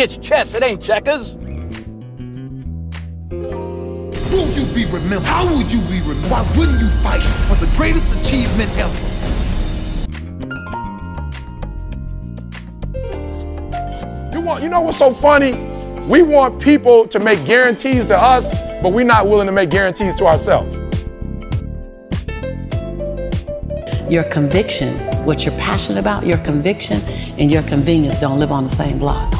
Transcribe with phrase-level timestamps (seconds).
[0.00, 1.34] It's chess, it ain't checkers.
[4.30, 5.24] Will you be remembered?
[5.24, 6.30] How would you be remembered?
[6.30, 8.96] Why wouldn't you fight for the greatest achievement ever?
[14.32, 15.54] You want you know what's so funny?
[16.06, 20.14] We want people to make guarantees to us, but we're not willing to make guarantees
[20.14, 20.72] to ourselves.
[24.08, 24.94] Your conviction,
[25.24, 27.00] what you're passionate about, your conviction
[27.36, 29.37] and your convenience don't live on the same block.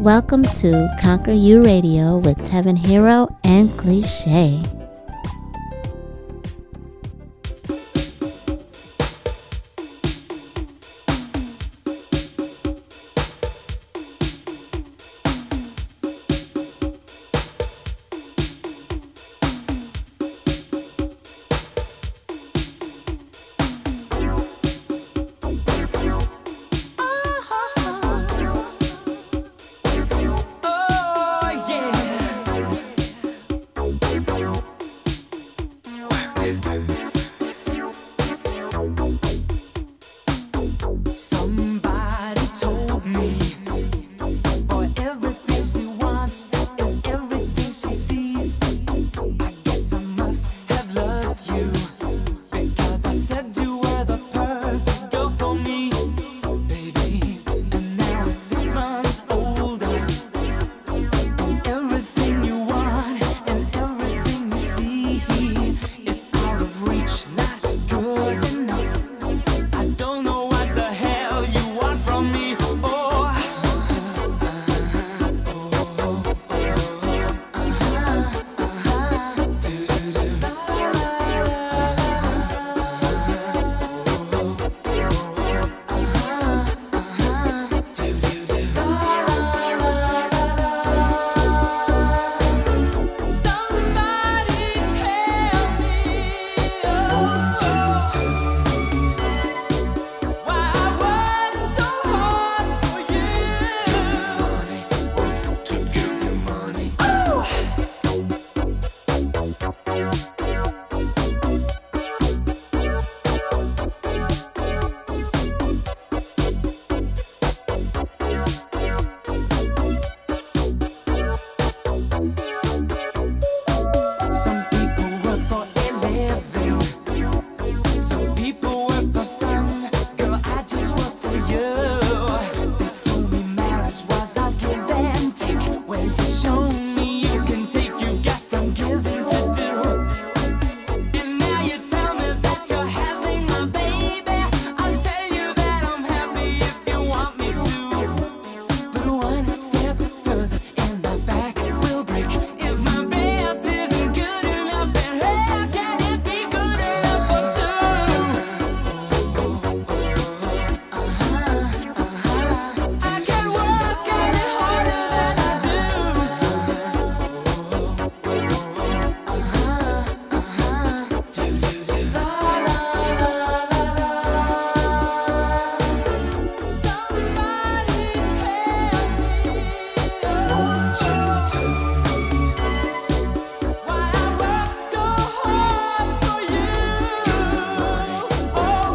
[0.00, 4.79] Welcome to Conquer You Radio with Tevin Hero and Cliche.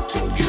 [0.08, 0.45] to get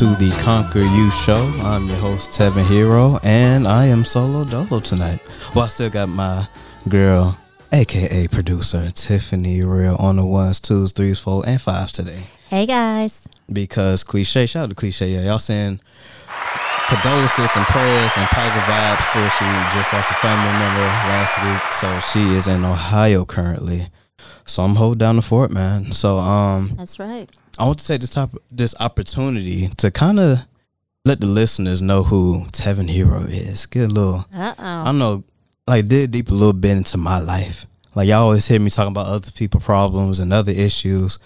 [0.00, 1.44] to the Conquer You Show.
[1.60, 5.20] I'm your host, Tevin Hero, and I am solo dolo tonight.
[5.54, 6.48] Well, I still got my
[6.88, 7.38] girl,
[7.70, 12.22] aka producer, Tiffany Real, on the ones, twos, threes, four, and fives today.
[12.48, 13.28] Hey guys.
[13.52, 15.80] Because cliche, shout out to cliche, yeah, y'all saying
[16.88, 19.28] condolences and prayers and positive vibes to her.
[19.28, 23.88] She just lost a family member last week, so she is in Ohio currently.
[24.46, 25.92] So I'm holding down the fort, man.
[25.92, 27.30] So um, That's right.
[27.60, 30.38] I want to take this top this opportunity to kind of
[31.04, 33.66] let the listeners know who Tevin Hero is.
[33.66, 35.22] Get a little, Uh I don't know,
[35.66, 37.66] like dig deep a little bit into my life.
[37.94, 41.18] Like y'all always hear me talking about other people problems and other issues.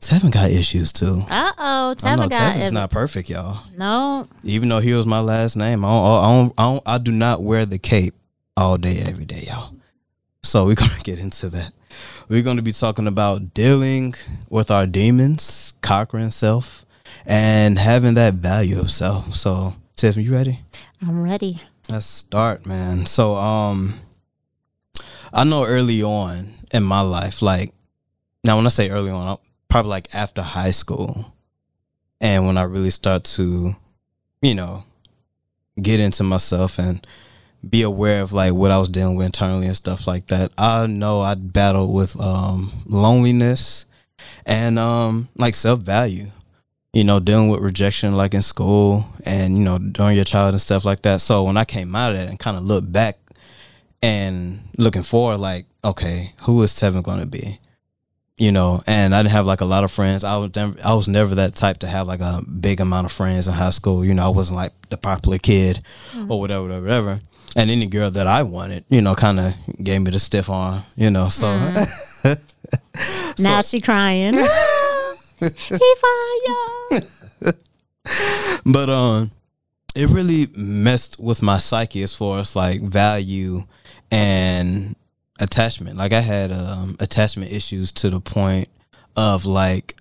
[0.00, 1.22] Tevin got issues too.
[1.28, 1.94] Uh oh.
[2.04, 2.72] I know Tevin got Tevin's it.
[2.72, 3.58] not perfect, y'all.
[3.76, 4.28] No.
[4.44, 7.42] Even though Hero's my last name, I don't, I don't, I don't, I do not
[7.42, 8.14] wear the cape
[8.56, 9.74] all day, every day, y'all.
[10.42, 11.72] So we're gonna get into that.
[12.30, 14.14] We're gonna be talking about dealing
[14.48, 16.86] with our demons, conquering self,
[17.26, 19.34] and having that value of self.
[19.34, 20.60] So, Tiffany, you ready?
[21.04, 21.60] I'm ready.
[21.88, 23.04] Let's start, man.
[23.06, 23.94] So, um,
[25.32, 27.72] I know early on in my life, like
[28.44, 29.36] now when I say early on, I'm
[29.68, 31.34] probably like after high school,
[32.20, 33.74] and when I really start to,
[34.40, 34.84] you know,
[35.82, 37.04] get into myself and
[37.68, 40.52] be aware of like what I was dealing with internally and stuff like that.
[40.56, 43.86] I know I battled with um loneliness
[44.46, 46.26] and um like self value.
[46.92, 50.60] You know, dealing with rejection like in school and you know during your childhood and
[50.60, 51.20] stuff like that.
[51.20, 53.16] So when I came out of that and kind of looked back
[54.02, 57.60] and looking forward, like, okay, who is Tevin going to be?
[58.38, 60.24] You know, and I didn't have like a lot of friends.
[60.24, 63.12] I was never, I was never that type to have like a big amount of
[63.12, 64.02] friends in high school.
[64.04, 65.80] You know, I wasn't like the popular kid
[66.28, 67.20] or whatever, whatever, whatever.
[67.56, 70.82] And any girl that I wanted, you know, kind of gave me the stiff arm.
[70.96, 71.46] You know, so
[73.38, 74.34] now she crying.
[75.40, 77.02] he fire.
[78.66, 79.30] but um
[79.94, 83.62] it really messed with my psyche as far as like value
[84.10, 84.94] and
[85.40, 88.68] attachment like i had um attachment issues to the point
[89.16, 89.96] of like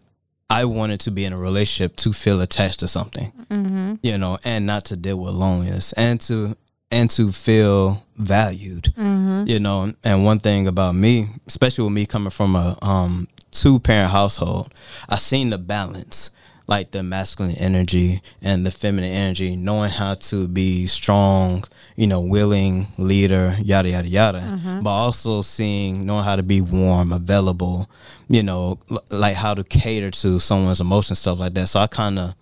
[0.49, 3.95] i wanted to be in a relationship to feel attached to something Mm-hmm.
[4.03, 6.55] you know and not to deal with loneliness and to
[6.91, 9.43] and to feel valued Mm-hmm.
[9.47, 13.79] you know and one thing about me especially with me coming from a um two
[13.79, 14.73] parent household
[15.09, 16.31] i seen the balance
[16.67, 21.63] like the masculine energy and the feminine energy knowing how to be strong
[21.95, 27.11] you know willing leader yada yada yada but also seeing knowing how to be warm
[27.13, 27.89] available
[28.27, 31.87] you know l- like how to cater to someone's emotions stuff like that so i
[31.87, 32.35] kind of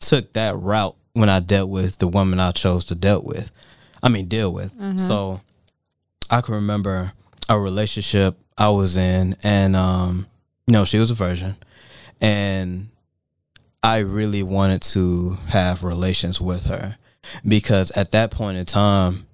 [0.00, 3.50] took that route when I dealt with the woman I chose to deal with.
[4.04, 4.70] I mean, deal with.
[5.00, 5.40] So
[6.30, 7.12] I can remember
[7.48, 10.26] a relationship I was in, and um,
[10.66, 11.56] you know, she was a virgin,
[12.20, 12.88] and
[13.82, 16.96] I really wanted to have relations with her
[17.48, 19.26] because at that point in time,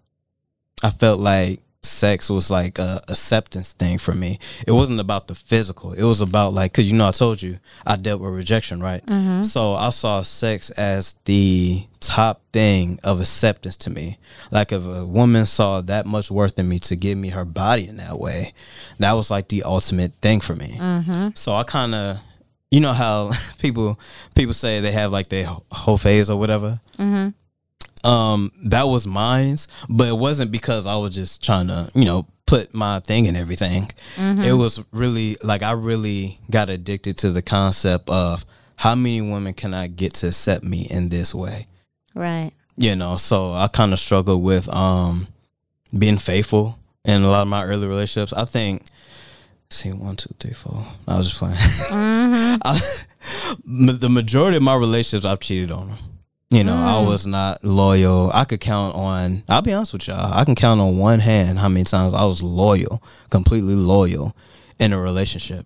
[0.82, 4.38] I felt like sex was like a acceptance thing for me.
[4.66, 5.92] It wasn't about the physical.
[5.92, 9.04] It was about like cuz you know I told you I dealt with rejection, right?
[9.06, 9.44] Mm-hmm.
[9.44, 14.18] So I saw sex as the top thing of acceptance to me.
[14.50, 17.88] Like if a woman saw that much worth in me to give me her body
[17.88, 18.52] in that way,
[18.98, 20.76] that was like the ultimate thing for me.
[20.78, 21.28] Mm-hmm.
[21.34, 22.18] So I kind of
[22.70, 23.98] you know how people
[24.34, 27.30] people say they have like their whole phase or whatever mm-hmm.
[28.04, 32.26] Um that was mine's but it wasn't because i was just trying to you know
[32.46, 33.88] put my thing in everything.
[34.18, 38.44] It was really like i really got addicted to the concept of
[38.76, 41.66] how many women can i get to accept me in this way?
[42.14, 42.50] Right.
[42.76, 45.28] you know so i kind of struggled with um
[45.96, 48.32] being faithful in a lot of my early relationships.
[48.32, 48.82] I think
[49.70, 50.84] see one two three four.
[51.06, 51.56] I was just playing.
[52.64, 52.80] I-
[53.64, 55.98] the majority of my relationships i've cheated on them
[56.50, 60.32] you know i was not loyal i could count on i'll be honest with y'all
[60.32, 64.34] i can count on one hand how many times i was loyal completely loyal
[64.78, 65.64] in a relationship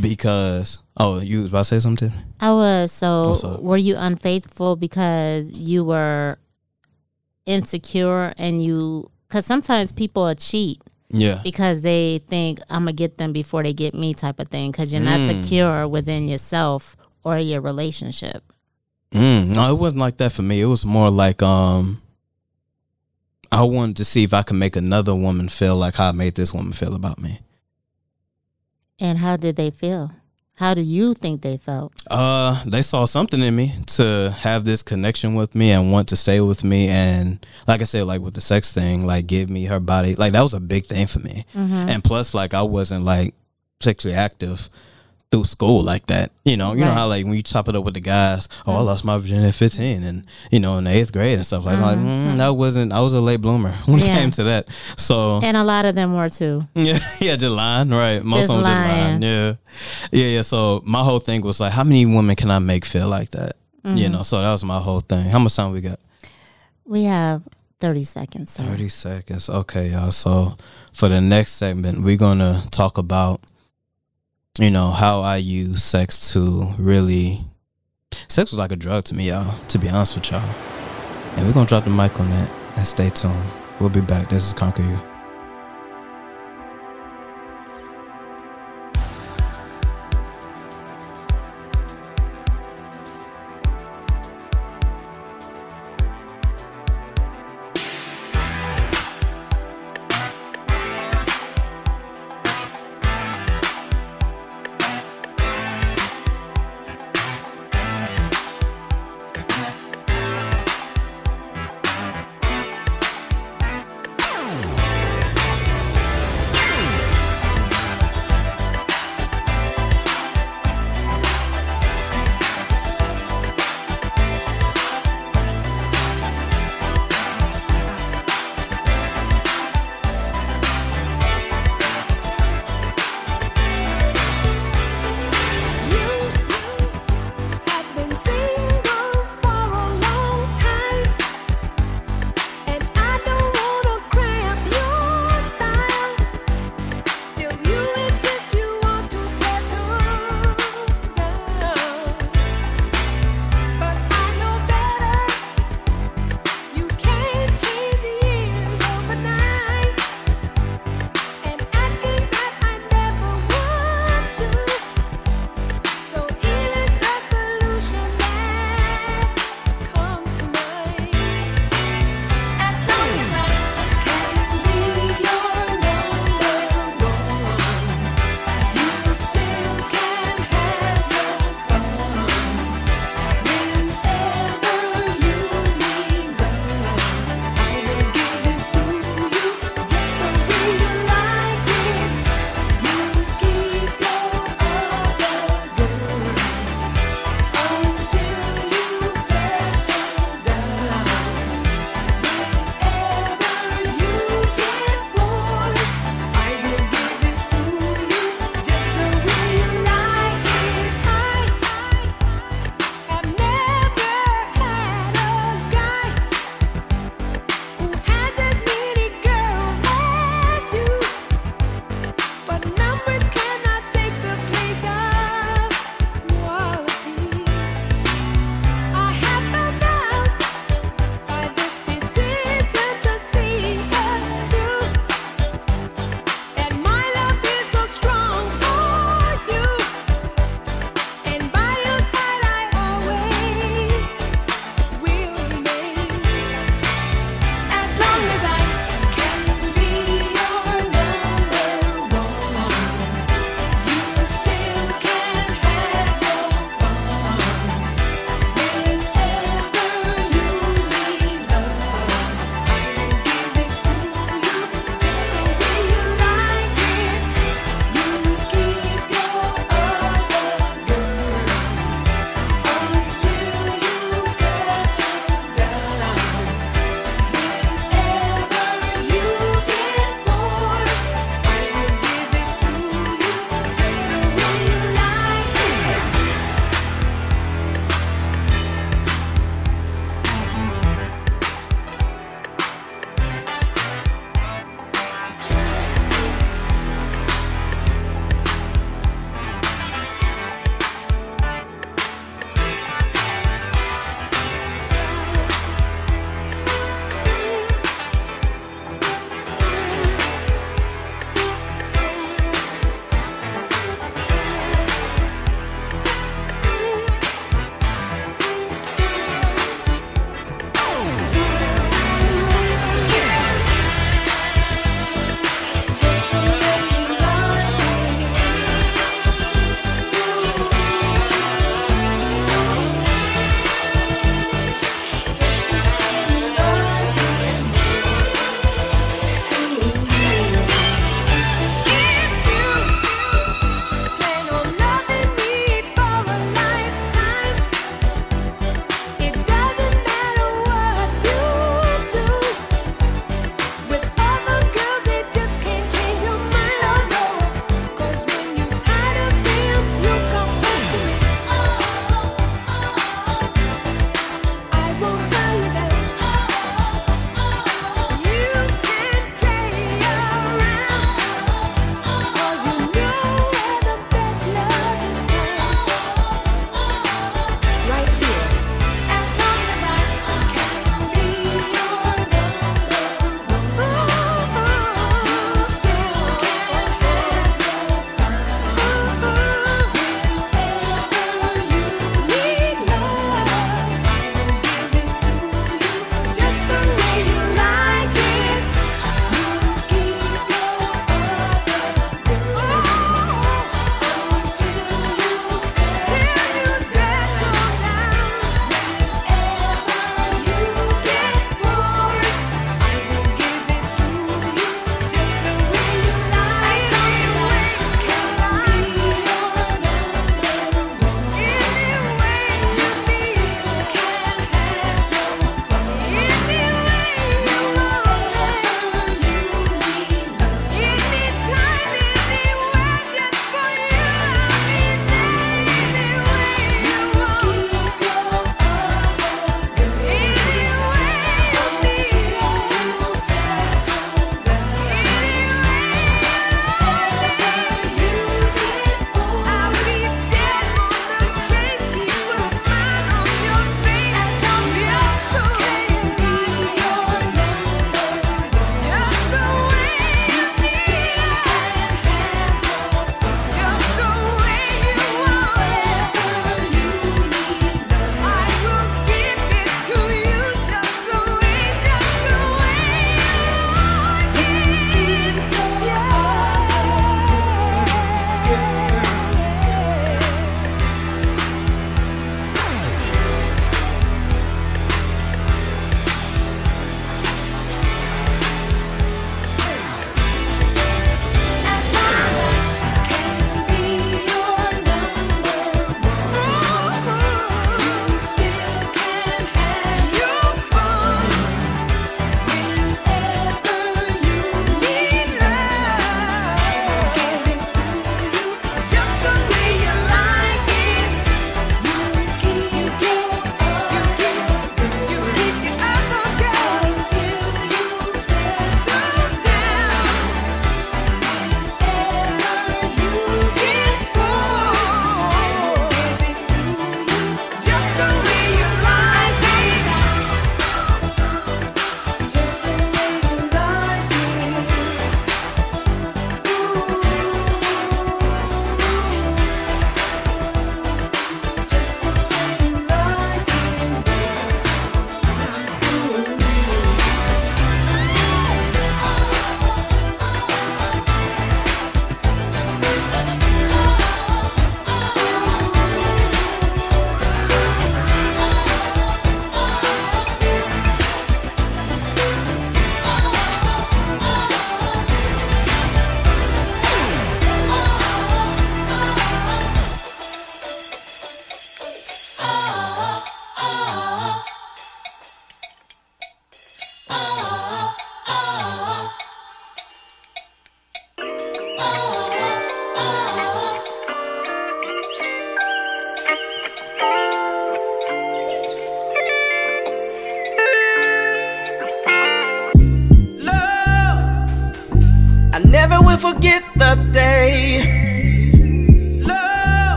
[0.00, 2.92] because oh you was about to say something I was.
[2.92, 6.38] So, were you unfaithful because you were
[7.46, 9.10] insecure and you?
[9.28, 13.94] Because sometimes people cheat yeah because they think I'm gonna get them before they get
[13.94, 14.70] me, type of thing.
[14.70, 15.42] Because you're not Mm.
[15.42, 18.52] secure within yourself or your relationship.
[19.12, 20.60] Mm, no, it wasn't like that for me.
[20.60, 22.02] It was more like um,
[23.50, 26.34] I wanted to see if I could make another woman feel like how I made
[26.34, 27.40] this woman feel about me.
[29.00, 30.10] And how did they feel?
[30.54, 31.92] How do you think they felt?
[32.10, 36.16] Uh, they saw something in me to have this connection with me and want to
[36.16, 39.66] stay with me, and like I said, like with the sex thing, like give me
[39.66, 41.44] her body, like that was a big thing for me.
[41.54, 43.34] And plus, like I wasn't like
[43.78, 44.68] sexually active
[45.30, 46.32] through school like that.
[46.44, 48.76] You know, you know how like when you chop it up with the guys, oh,
[48.76, 51.66] I lost my virginity at 15 and, you know, in the eighth grade and stuff
[51.66, 51.84] like that.
[51.84, 54.70] Like, mm, that wasn't, I was a late bloomer when it came to that.
[54.96, 56.66] So, And a lot of them were too.
[56.74, 58.24] yeah, yeah, just lying, right?
[58.24, 59.20] Most Just of them just lying.
[59.20, 59.22] lying.
[59.22, 59.54] Yeah,
[60.12, 60.42] yeah, yeah.
[60.42, 63.56] So my whole thing was like, how many women can I make feel like that?
[63.84, 63.96] Mm-hmm.
[63.98, 65.28] You know, so that was my whole thing.
[65.28, 66.00] How much time we got?
[66.86, 67.42] We have
[67.80, 68.52] 30 seconds.
[68.52, 68.62] So.
[68.62, 69.48] Thirty seconds.
[69.48, 70.10] Okay, y'all.
[70.10, 70.56] So
[70.92, 73.40] for the next segment, we're gonna talk about,
[74.58, 77.44] you know, how I use sex to really.
[78.28, 79.54] Sex was like a drug to me, y'all.
[79.68, 80.42] To be honest with y'all,
[81.36, 83.34] and we're gonna drop the mic on that and stay tuned.
[83.80, 84.28] We'll be back.
[84.28, 85.07] This is Conquer You.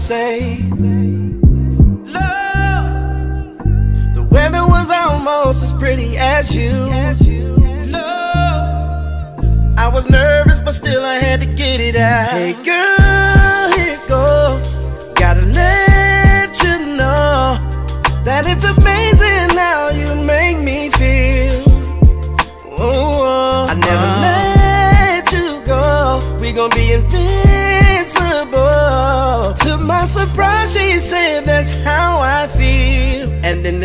[0.00, 0.69] Say.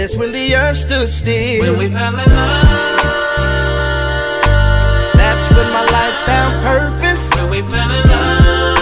[0.05, 1.61] That's when the earth stood still.
[1.61, 2.29] When we fell in love.
[5.17, 7.27] That's when my life found purpose.
[7.33, 8.77] When we fell in love.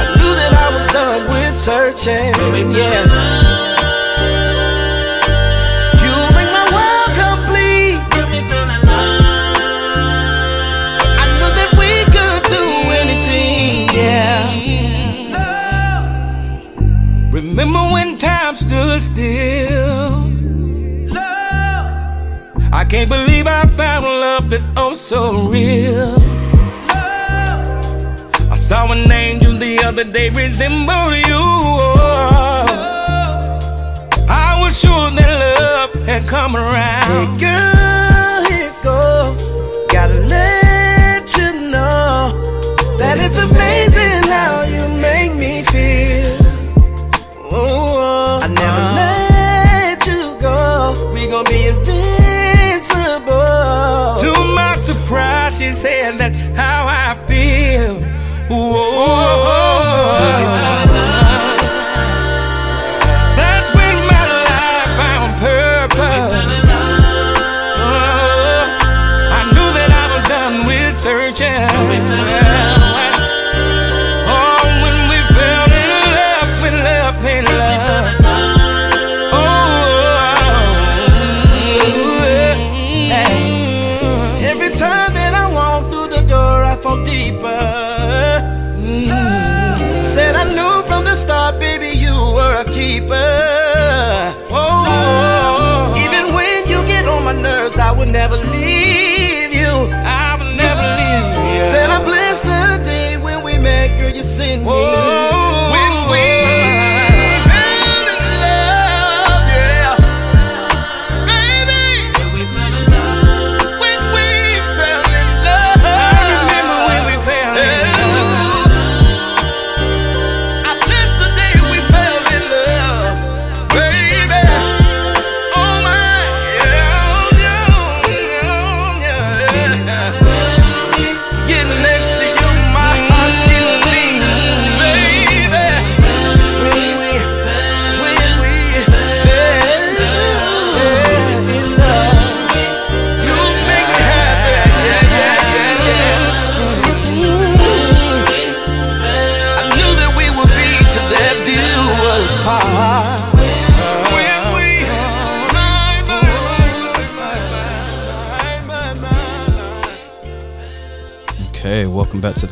[0.00, 2.32] I knew that I was done with searching.
[2.72, 3.04] yeah.
[3.04, 3.77] You
[22.88, 26.16] can't believe I found love that's oh so real.
[28.50, 31.44] I saw an angel the other day resemble you.
[34.30, 37.38] I was sure that love had come around.
[37.38, 39.36] Hey girl, here it go.
[39.92, 42.32] Gotta let you know
[42.98, 43.67] that it's amazing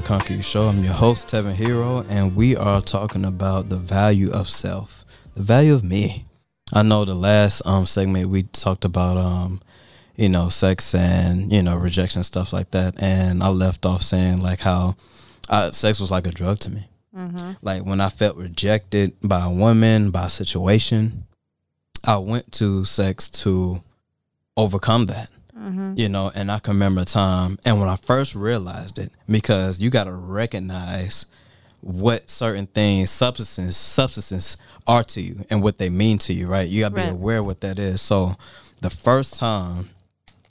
[0.08, 0.68] welcome back to the Conquer You Show.
[0.68, 5.42] I'm your host, Tevin Hero, and we are talking about the value of self, the
[5.42, 6.26] value of me.
[6.72, 9.60] I know the last um segment we talked about um,
[10.16, 14.40] you know, sex and you know rejection stuff like that, and I left off saying
[14.40, 14.96] like how
[15.48, 16.88] uh, sex was like a drug to me.
[17.62, 21.24] Like when I felt rejected by a woman, by a situation,
[22.06, 23.82] I went to sex to
[24.56, 25.30] overcome that
[25.96, 29.80] you know and i can remember a time and when i first realized it because
[29.80, 31.26] you got to recognize
[31.80, 36.68] what certain things substances substances are to you and what they mean to you right?
[36.68, 38.00] You got to be aware of what that is.
[38.02, 38.32] So
[38.80, 39.88] the first time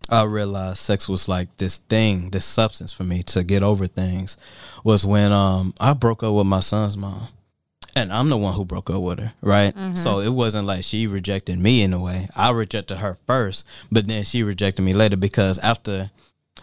[0.09, 4.37] i realized sex was like this thing this substance for me to get over things
[4.83, 7.27] was when um i broke up with my son's mom
[7.95, 9.73] and I'm the one who broke up with her, right?
[9.95, 12.27] So it wasn't like she rejected me in a way.
[12.35, 16.09] I rejected her first, but then she rejected me later because after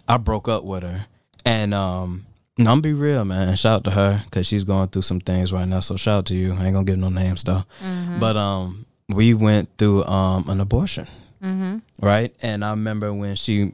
[0.08, 1.06] I broke up with her,
[1.44, 2.24] and um,
[2.58, 3.56] no, I'm be real, man.
[3.56, 5.80] Shout out to her because she's going through some things right now.
[5.80, 6.52] So shout out to you.
[6.52, 7.64] I ain't gonna give no names though,
[8.20, 11.06] but um, we went through um an abortion,
[12.00, 12.32] right?
[12.42, 13.72] And I remember when she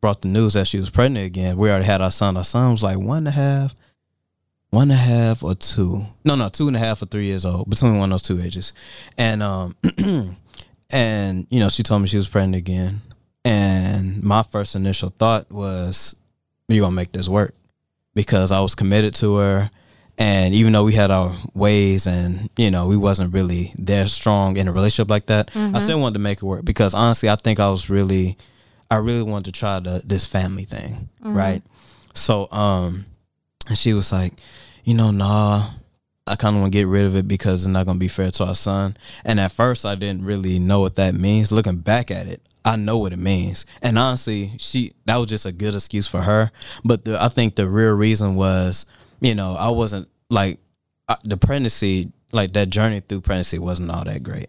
[0.00, 1.56] brought the news that she was pregnant again.
[1.56, 2.36] We already had our son.
[2.36, 3.74] Our son was like one and a half
[4.70, 6.02] one and a half or two.
[6.24, 8.40] No, no, two and a half or three years old, between one of those two
[8.42, 8.72] ages.
[9.16, 9.76] And um
[10.90, 13.00] and you know, she told me she was pregnant again.
[13.44, 16.16] And my first initial thought was,
[16.68, 17.54] You're gonna make this work?"
[18.14, 19.70] Because I was committed to her,
[20.18, 24.56] and even though we had our ways, and you know, we wasn't really there strong
[24.56, 26.64] in a relationship like that, I still wanted to make it work.
[26.64, 28.36] Because honestly, I think I was really,
[28.90, 31.62] I really wanted to try the this family thing, right?
[32.14, 33.04] So, um,
[33.68, 34.34] and she was like,
[34.84, 35.68] you know, nah,
[36.26, 38.08] I kind of want to get rid of it because it's not going to be
[38.08, 38.96] fair to our son.
[39.24, 41.52] And at first, I didn't really know what that means.
[41.52, 43.64] Looking back at it, I know what it means.
[43.80, 46.50] And honestly, she that was just a good excuse for her.
[46.84, 48.86] But the, I think the real reason was,
[49.20, 50.58] you know, I wasn't like
[51.08, 54.48] uh, the pregnancy, like that journey through pregnancy wasn't all that great.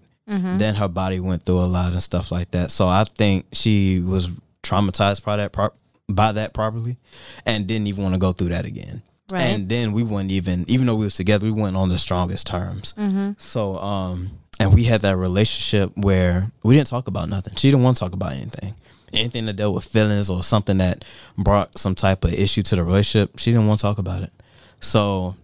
[0.58, 2.72] Then her body went through a lot and stuff like that.
[2.72, 4.30] So I think she was
[4.64, 5.70] traumatized by that pro-
[6.10, 6.98] by that properly,
[7.46, 9.02] and didn't even want to go through that again.
[9.32, 9.42] Right.
[9.42, 12.48] And then we weren't even, even though we was together, we weren't on the strongest
[12.48, 12.94] terms.
[13.40, 17.56] So, um, and we had that relationship where we didn't talk about nothing.
[17.56, 18.74] She didn't want to talk about anything,
[19.14, 21.04] anything that dealt with feelings or something that
[21.38, 23.38] brought some type of issue to the relationship.
[23.38, 24.32] She didn't want to talk about it.
[24.80, 25.36] So,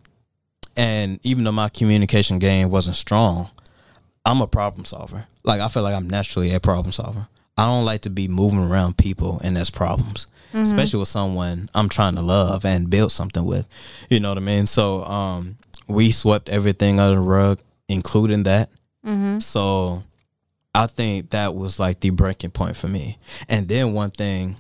[0.77, 3.49] and even though my communication game wasn't strong,
[4.25, 5.27] I'm a problem solver.
[5.43, 7.27] Like I feel like I'm naturally a problem solver.
[7.57, 11.89] I don't like to be moving around people and there's problems, especially with someone I'm
[11.89, 13.67] trying to love and build something with.
[14.09, 14.67] You know what I mean?
[14.67, 18.69] So um, we swept everything under the rug, including that.
[19.39, 20.03] So
[20.73, 23.17] I think that was like the breaking point for me.
[23.49, 24.55] And then one thing,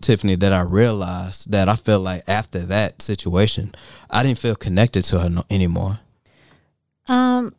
[0.00, 3.72] Tiffany, that I realized that I felt like after that situation,
[4.10, 6.00] I didn't feel connected to her no, anymore.
[7.06, 7.52] Um,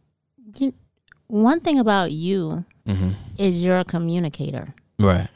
[0.58, 0.74] you,
[1.28, 3.10] one thing about you Mm-hmm.
[3.40, 4.68] is you're a communicator,
[5.00, 5.28] Right.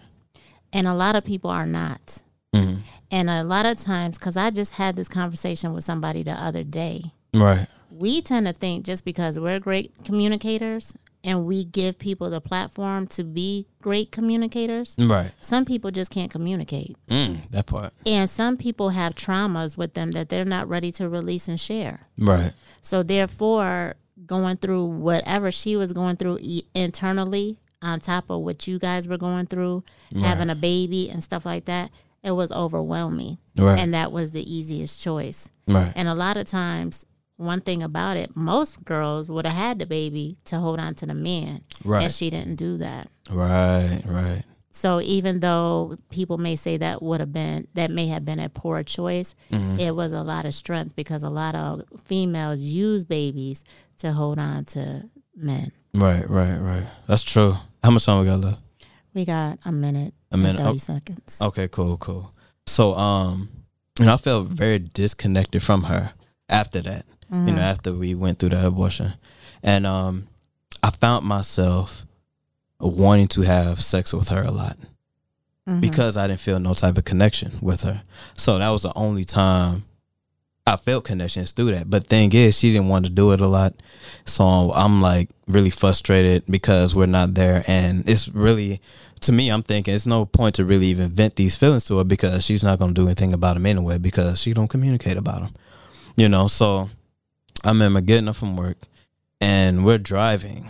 [0.72, 2.22] and a lot of people are not.
[2.54, 2.80] Mm-hmm.
[3.12, 6.64] And a lot of times, because I just had this conversation with somebody the other
[6.64, 7.68] day, Right.
[7.92, 13.06] we tend to think just because we're great communicators and we give people the platform
[13.08, 15.32] to be great communicators, Right.
[15.42, 16.96] some people just can't communicate.
[17.10, 17.94] Mm, that part.
[18.06, 22.08] And some people have traumas with them that they're not ready to release and share.
[22.18, 22.54] Right.
[22.82, 28.68] So therefore, going through whatever she was going through e- internally, on top of what
[28.68, 29.84] you guys were going through,
[30.22, 31.90] having a baby and stuff like that,
[32.24, 33.38] it was overwhelming.
[33.58, 33.80] Right.
[33.80, 35.50] And that was the easiest choice.
[35.68, 35.92] Right.
[35.96, 37.06] And a lot of times,
[37.38, 41.06] one thing about it, most girls would have had the baby to hold on to
[41.06, 42.04] the man, Right.
[42.04, 43.08] and she didn't do that.
[43.32, 44.02] Right.
[44.06, 44.44] Right.
[44.72, 48.50] So even though people may say that would have been that may have been a
[48.50, 49.80] poor choice, Mm-hmm.
[49.80, 53.64] it was a lot of strength because a lot of females use babies
[54.00, 55.72] to hold on to men.
[55.94, 56.30] Right.
[56.30, 56.58] Right.
[56.58, 56.84] Right.
[57.08, 57.56] That's true.
[57.84, 58.60] How much time we got left?
[59.20, 60.60] We got a minute, A minute.
[60.62, 60.78] thirty Oh.
[60.78, 61.40] seconds.
[61.42, 61.68] Okay.
[61.68, 61.98] Cool.
[61.98, 62.34] Cool.
[62.66, 63.50] So, um,
[64.00, 66.14] you know, I felt very disconnected from her
[66.48, 67.06] after that.
[67.30, 69.14] You know, after we went through that abortion,
[69.62, 70.28] and um,
[70.82, 72.06] I found myself
[72.80, 74.78] wanting to have sex with her a lot
[75.82, 78.02] because I didn't feel no type of connection with her.
[78.36, 79.84] So that was the only time
[80.66, 81.90] I felt connections through that.
[81.90, 83.74] But thing is, she didn't want to do it a lot,
[84.26, 88.80] so I'm like really frustrated because we're not there, and it's really.
[89.22, 92.04] To me, I'm thinking it's no point to really even vent these feelings to her
[92.04, 95.42] because she's not going to do anything about them anyway because she don't communicate about
[95.42, 95.54] them,
[96.16, 96.48] you know.
[96.48, 96.90] So
[97.64, 98.78] I remember getting up from work,
[99.42, 100.70] and we're driving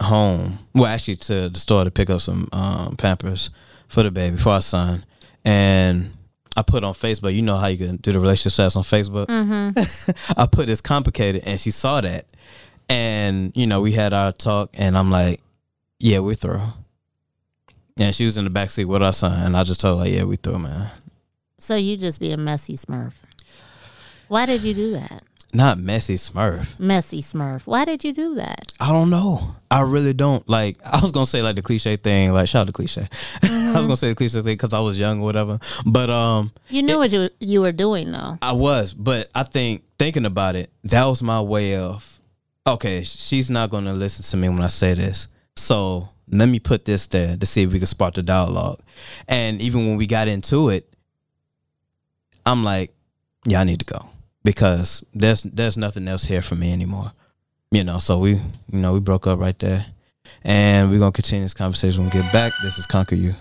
[0.00, 0.58] home.
[0.74, 3.50] Well, actually, to the store to pick up some um, Pampers
[3.88, 5.04] for the baby for our son,
[5.44, 6.10] and
[6.56, 7.34] I put on Facebook.
[7.34, 9.26] You know how you can do the relationship stats on Facebook.
[10.36, 12.24] I put it's complicated, and she saw that,
[12.88, 15.40] and you know we had our talk, and I'm like,
[15.98, 16.62] yeah, we're through.
[18.00, 20.08] And she was in the back seat with our son, and I just told her,
[20.08, 20.90] yeah, we through, man.
[21.58, 23.20] So you just be a messy Smurf.
[24.28, 25.22] Why did you do that?
[25.52, 26.78] Not messy Smurf.
[26.80, 27.66] Messy Smurf.
[27.66, 28.72] Why did you do that?
[28.80, 29.56] I don't know.
[29.70, 30.48] I really don't.
[30.48, 33.06] Like, I was gonna say like the cliche thing, like shout out to cliche.
[33.42, 35.58] I was gonna say the cliche thing because I was young or whatever.
[35.84, 38.38] But um, You knew what you you were doing though.
[38.40, 38.94] I was.
[38.94, 42.20] But I think thinking about it, that was my way of,
[42.66, 46.84] okay, she's not gonna listen to me when I say this, so let me put
[46.84, 48.80] this there to see if we can spark the dialogue.
[49.28, 50.92] And even when we got into it,
[52.46, 52.92] I'm like,
[53.46, 54.08] yeah, I need to go
[54.44, 57.12] because there's there's nothing else here for me anymore.
[57.70, 58.40] You know, so we you
[58.80, 59.86] know we broke up right there,
[60.42, 62.52] and we're gonna continue this conversation when we get back.
[62.62, 63.34] This is Conquer You.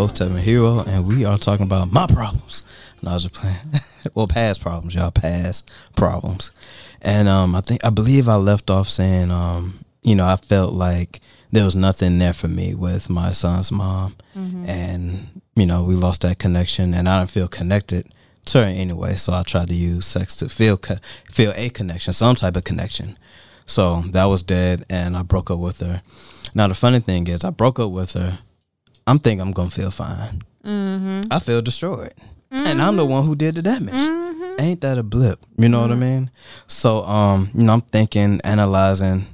[0.00, 2.62] Host, Tevin Hero, and we are talking about my problems.
[3.02, 3.56] No, I was just playing.
[4.14, 5.10] well, past problems, y'all.
[5.10, 6.52] Past problems.
[7.02, 10.72] And um, I think I believe I left off saying, um, you know, I felt
[10.72, 11.20] like
[11.52, 14.16] there was nothing there for me with my son's mom,
[14.66, 18.08] and you know, we lost that connection, and I didn't feel connected
[18.46, 19.14] to her anyway.
[19.16, 20.96] So I tried to use sex to feel co-
[21.30, 23.18] feel a connection, some type of connection.
[23.66, 26.00] So that was dead, and I broke up with her.
[26.54, 28.38] Now the funny thing is, I broke up with her.
[29.06, 30.42] I'm thinking I'm gonna feel fine.
[30.64, 31.22] Mm-hmm.
[31.30, 32.12] I feel destroyed,
[32.50, 33.12] and I'm the mm-hmm.
[33.12, 33.94] one who did the damage.
[33.94, 34.60] Mm-hmm.
[34.60, 35.38] Ain't that a blip?
[35.56, 36.30] You know what I mean?
[36.66, 39.26] So, um, you know, I'm thinking, analyzing,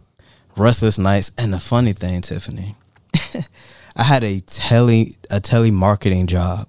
[0.57, 2.77] restless nights, and the funny thing, Tiffany,
[3.97, 6.69] I had a tele a telemarketing job.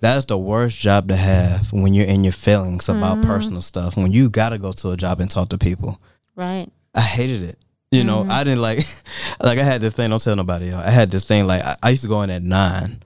[0.00, 3.96] That's the worst job to have when you're in your feelings about personal stuff.
[3.96, 6.00] When you gotta go to a job and talk to people.
[6.36, 6.68] Right.
[6.94, 7.56] I hated it.
[7.90, 8.78] You know, I didn't like
[9.40, 10.80] like I had this thing, don't tell nobody y'all.
[10.80, 12.98] I had this thing like I, I used to go in at nine.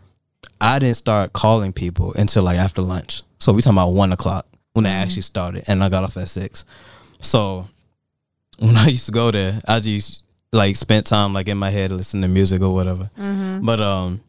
[0.61, 3.23] I didn't start calling people until like after lunch.
[3.39, 6.29] So we talking about one o'clock when I actually started and I got off at
[6.29, 6.65] six.
[7.21, 7.69] So
[8.59, 10.23] when I used to go there, I just
[10.53, 13.09] like spent time like in my head listening to music or whatever.
[13.63, 14.21] But um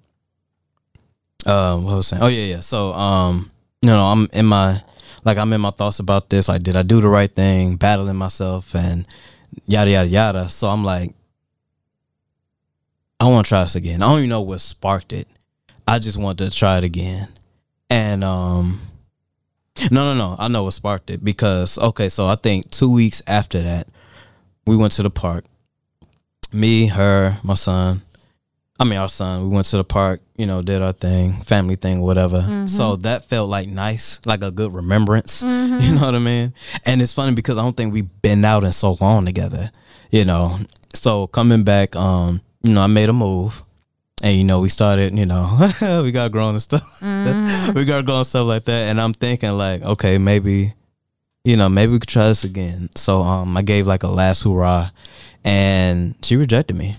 [1.46, 2.24] um what was I saying?
[2.24, 2.60] Oh yeah, yeah.
[2.62, 3.50] So um
[3.82, 4.80] you know, I'm in my
[5.26, 8.18] like I'm in my thoughts about this, like did I do the right thing, battling
[8.18, 9.08] myself and
[9.66, 10.50] yada yada yada.
[10.50, 11.14] So I'm like,
[13.20, 14.02] I want to try this again.
[14.02, 15.28] I don't even know what sparked it.
[15.88, 17.28] I just want to try it again.
[17.90, 18.82] And um
[19.92, 23.22] no no no, I know what sparked it because okay, so I think two weeks
[23.28, 23.88] after that,
[24.66, 25.46] we went to the park.
[26.52, 28.02] Me, her, my son.
[28.80, 29.44] I mean our son.
[29.44, 32.68] We went to the park, you know, did our thing, family thing, whatever.
[32.68, 35.44] So that felt like nice, like a good remembrance.
[35.84, 36.54] You know what I mean?
[36.86, 39.70] And it's funny because I don't think we've been out in so long together.
[40.12, 40.60] You know.
[40.94, 43.62] So coming back, um, you know, I made a move
[44.24, 45.70] and you know we started you know
[46.04, 47.74] we got grown and stuff Mm-hmm.
[47.78, 50.74] we got grown and stuff like that and i'm thinking like okay maybe
[51.44, 54.44] you know maybe we could try this again so um i gave like a last
[54.44, 54.90] hurrah
[55.44, 56.96] and she rejected me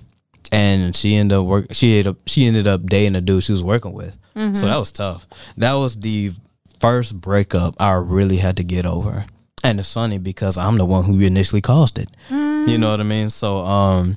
[0.54, 3.52] and she ended up work she ended up she ended up dating a dude she
[3.52, 4.16] was working with.
[4.34, 5.26] So that was tough.
[5.58, 6.32] That was the
[6.80, 9.24] first breakup i really had to get over.
[9.62, 12.08] And it's funny because i'm the one who initially caused it.
[12.30, 13.30] You know what i mean?
[13.30, 14.16] So um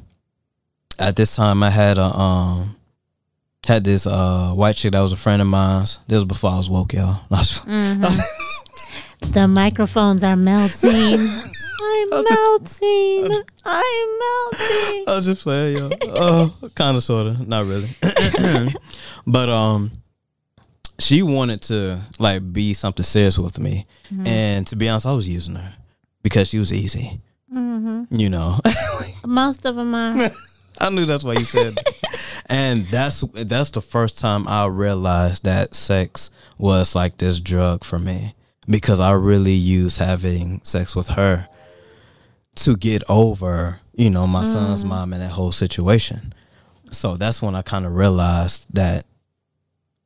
[0.99, 2.75] at this time I had a um
[3.67, 5.99] had this uh white chick that was a friend of mine's.
[6.07, 7.19] This was before I was woke, y'all.
[7.29, 7.61] Was-
[9.21, 11.17] The microphones are melting.
[12.11, 13.43] I'm melting.
[13.65, 15.03] I'm melting.
[15.07, 15.89] I was just playing, yo.
[16.07, 17.89] Oh, kind of, sort of, not really.
[19.27, 19.91] but um,
[20.99, 23.85] she wanted to like be something serious with me,
[24.25, 25.73] and to be honest, I was using her
[26.23, 27.21] because she was easy.
[27.49, 28.59] You know,
[29.25, 30.29] Most of them are.
[30.79, 31.73] I knew that's why you said.
[32.47, 37.99] and that's that's the first time I realized that sex was like this drug for
[37.99, 38.35] me
[38.69, 41.47] because I really used having sex with her
[42.57, 44.89] to get over, you know, my son's mm.
[44.89, 46.33] mom and that whole situation.
[46.91, 49.05] So that's when I kind of realized that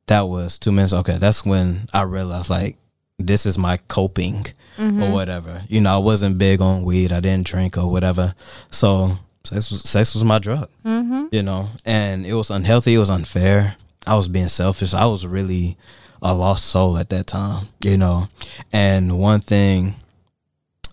[0.07, 0.93] that was two minutes.
[0.93, 2.77] Okay, that's when I realized like
[3.19, 4.45] this is my coping
[4.77, 5.11] or mm-hmm.
[5.11, 5.61] whatever.
[5.69, 7.11] You know, I wasn't big on weed.
[7.11, 8.33] I didn't drink or whatever.
[8.71, 10.69] So sex was, sex was my drug.
[10.83, 11.27] Mm-hmm.
[11.31, 12.95] You know, and it was unhealthy.
[12.95, 13.75] It was unfair.
[14.05, 14.93] I was being selfish.
[14.93, 15.77] I was really
[16.21, 17.67] a lost soul at that time.
[17.83, 18.27] You know,
[18.73, 19.95] and one thing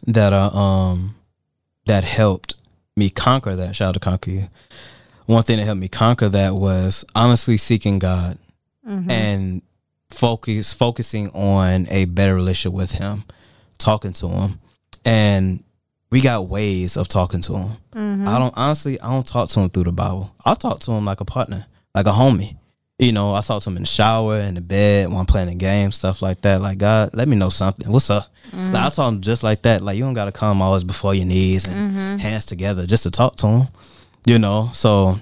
[0.06, 1.14] that I um
[1.88, 2.54] that helped
[2.96, 3.74] me conquer that.
[3.74, 4.44] Shout out to conquer you.
[5.26, 8.38] One thing that helped me conquer that was honestly seeking God
[8.86, 9.10] mm-hmm.
[9.10, 9.62] and
[10.10, 13.24] focus focusing on a better relationship with Him,
[13.78, 14.60] talking to Him,
[15.04, 15.64] and
[16.10, 17.70] we got ways of talking to Him.
[17.92, 18.28] Mm-hmm.
[18.28, 20.34] I don't honestly I don't talk to Him through the Bible.
[20.44, 22.57] I talk to Him like a partner, like a homie.
[22.98, 25.48] You know, I talk to him in the shower, in the bed, when I'm playing
[25.48, 26.60] a game, stuff like that.
[26.60, 27.90] Like, God, let me know something.
[27.92, 28.26] What's up?
[28.52, 29.82] Like, I talk to him just like that.
[29.82, 32.16] Like, you don't got to come always before your knees and mm-hmm.
[32.16, 33.68] hands together just to talk to him.
[34.26, 35.20] You know, so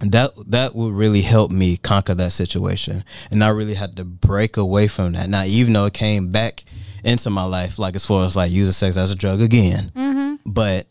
[0.00, 4.56] that that would really help me conquer that situation, and I really had to break
[4.56, 5.28] away from that.
[5.28, 6.64] Now, even though it came back
[7.04, 10.34] into my life, like as far as like using sex as a drug again, mm-hmm.
[10.44, 10.86] but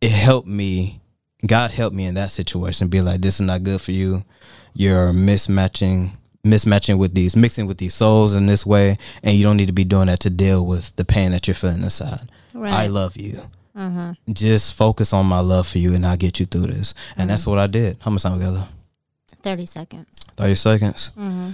[0.00, 1.00] it helped me.
[1.46, 2.88] God helped me in that situation.
[2.88, 4.24] Be like, this is not good for you.
[4.76, 6.10] You're mismatching,
[6.44, 9.72] mismatching with these, mixing with these souls in this way, and you don't need to
[9.72, 12.30] be doing that to deal with the pain that you're feeling inside.
[12.54, 13.40] I love you.
[13.76, 14.32] Mm-hmm.
[14.32, 16.94] Just focus on my love for you, and I'll get you through this.
[17.16, 17.50] And that's mm-hmm.
[17.50, 17.98] what I did.
[18.00, 18.66] How much time together?
[19.42, 20.26] 30 seconds.
[20.36, 21.10] Thirty seconds.
[21.16, 21.50] Mm-hmm.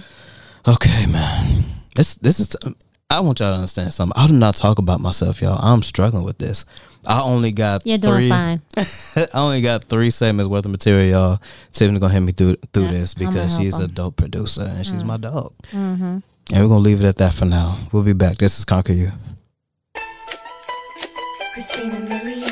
[0.67, 1.65] Okay, man.
[1.95, 2.55] This this is.
[3.09, 4.19] I want y'all to understand something.
[4.19, 5.59] I do not talk about myself, y'all.
[5.61, 6.65] I'm struggling with this.
[7.05, 8.29] I only got You're doing three.
[8.29, 8.61] fine.
[8.77, 11.41] I only got three segments worth of material, y'all.
[11.71, 14.85] Tiffany gonna help me through through Yeah, this because help she's a dope producer and
[14.85, 15.53] she's my dog.
[15.71, 16.03] Mm-hmm.
[16.03, 17.77] And we're gonna leave it at that for now.
[17.91, 18.37] We'll be back.
[18.37, 19.11] This is Conquer You.
[21.53, 22.42] Christina Milian.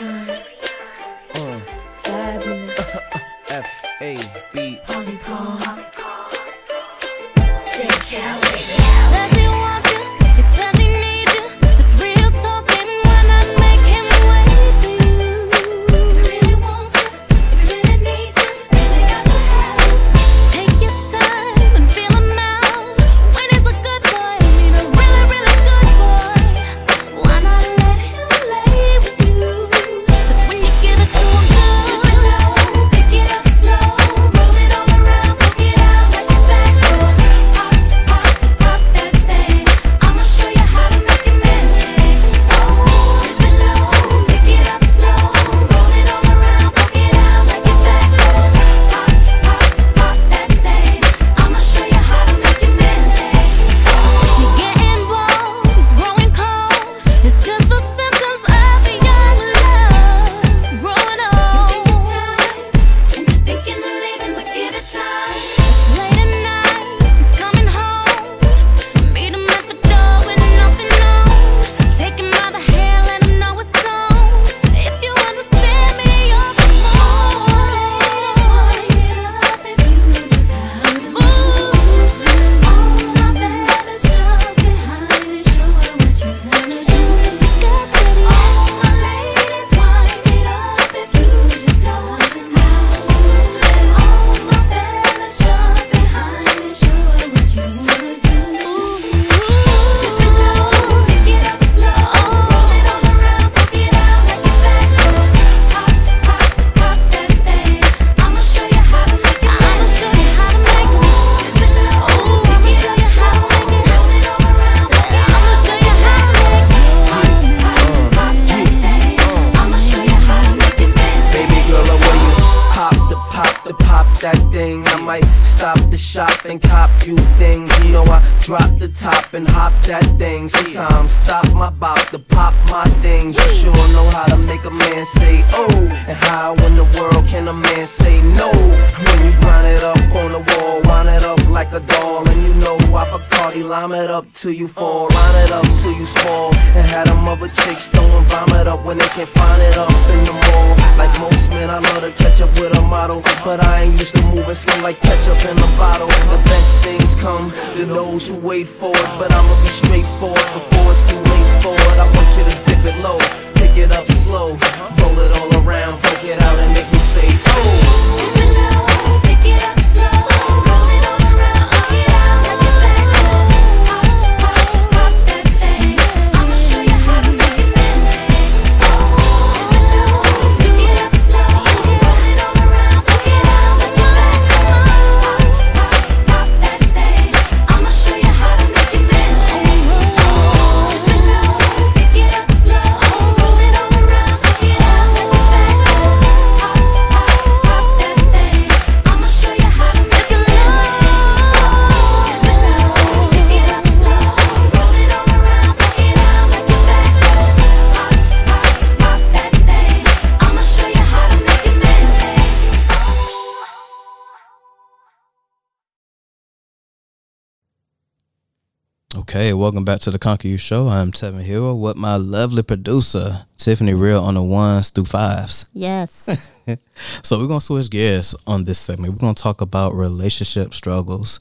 [219.82, 220.90] Welcome back to the Conquer You Show.
[220.90, 225.70] I'm Tevin Hero with my lovely producer, Tiffany Real on the ones through fives.
[225.74, 226.30] Yes.
[227.24, 229.14] So we're gonna switch gears on this segment.
[229.14, 231.40] We're gonna talk about relationship struggles.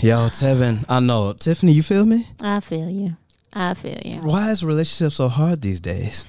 [0.00, 1.34] Yo, Tevin, I know.
[1.34, 2.26] Tiffany, you feel me?
[2.40, 3.16] I feel you.
[3.52, 4.16] I feel you.
[4.22, 6.24] Why is relationship so hard these days?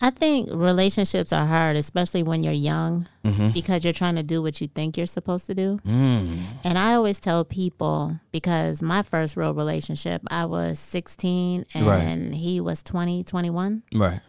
[0.00, 3.50] I think relationships are hard, especially when you're young, Mm-hmm.
[3.50, 5.78] because you're trying to do what you think you're supposed to do.
[5.86, 6.36] Mm.
[6.62, 12.34] And I always tell people because my first real relationship, I was 16 and Right.
[12.34, 13.82] he was 20, 21.
[13.94, 14.20] Right.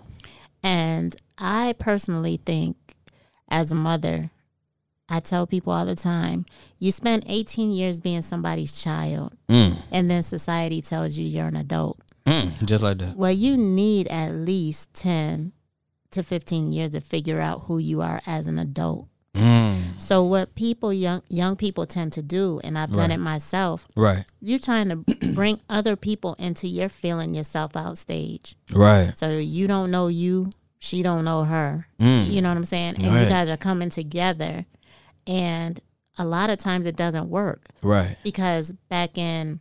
[0.63, 2.77] And I personally think,
[3.49, 4.31] as a mother,
[5.09, 6.45] I tell people all the time,
[6.79, 9.77] you spend 18 years being somebody's child, Mm.
[9.91, 11.99] and then society tells you you're an adult.
[12.25, 12.65] Mm.
[12.65, 13.15] Just like that.
[13.15, 15.51] Well, you need at least 10
[16.11, 19.07] to 15 years to figure out who you are as an adult.
[19.35, 19.99] Mm.
[19.99, 23.19] So what people young young people tend to do and I've done Right.
[23.19, 24.23] it myself, Right.
[24.39, 24.95] you're trying to
[25.35, 28.55] bring other people into your feeling yourself out stage.
[28.71, 29.13] Right.
[29.17, 31.87] So you don't know you, she don't know her.
[31.99, 32.31] Mm.
[32.31, 32.95] You know what I'm saying?
[32.95, 33.23] And Right.
[33.23, 34.65] you guys are coming together
[35.27, 35.81] and
[36.17, 38.15] a lot of times it doesn't work Right.
[38.23, 39.59] because back in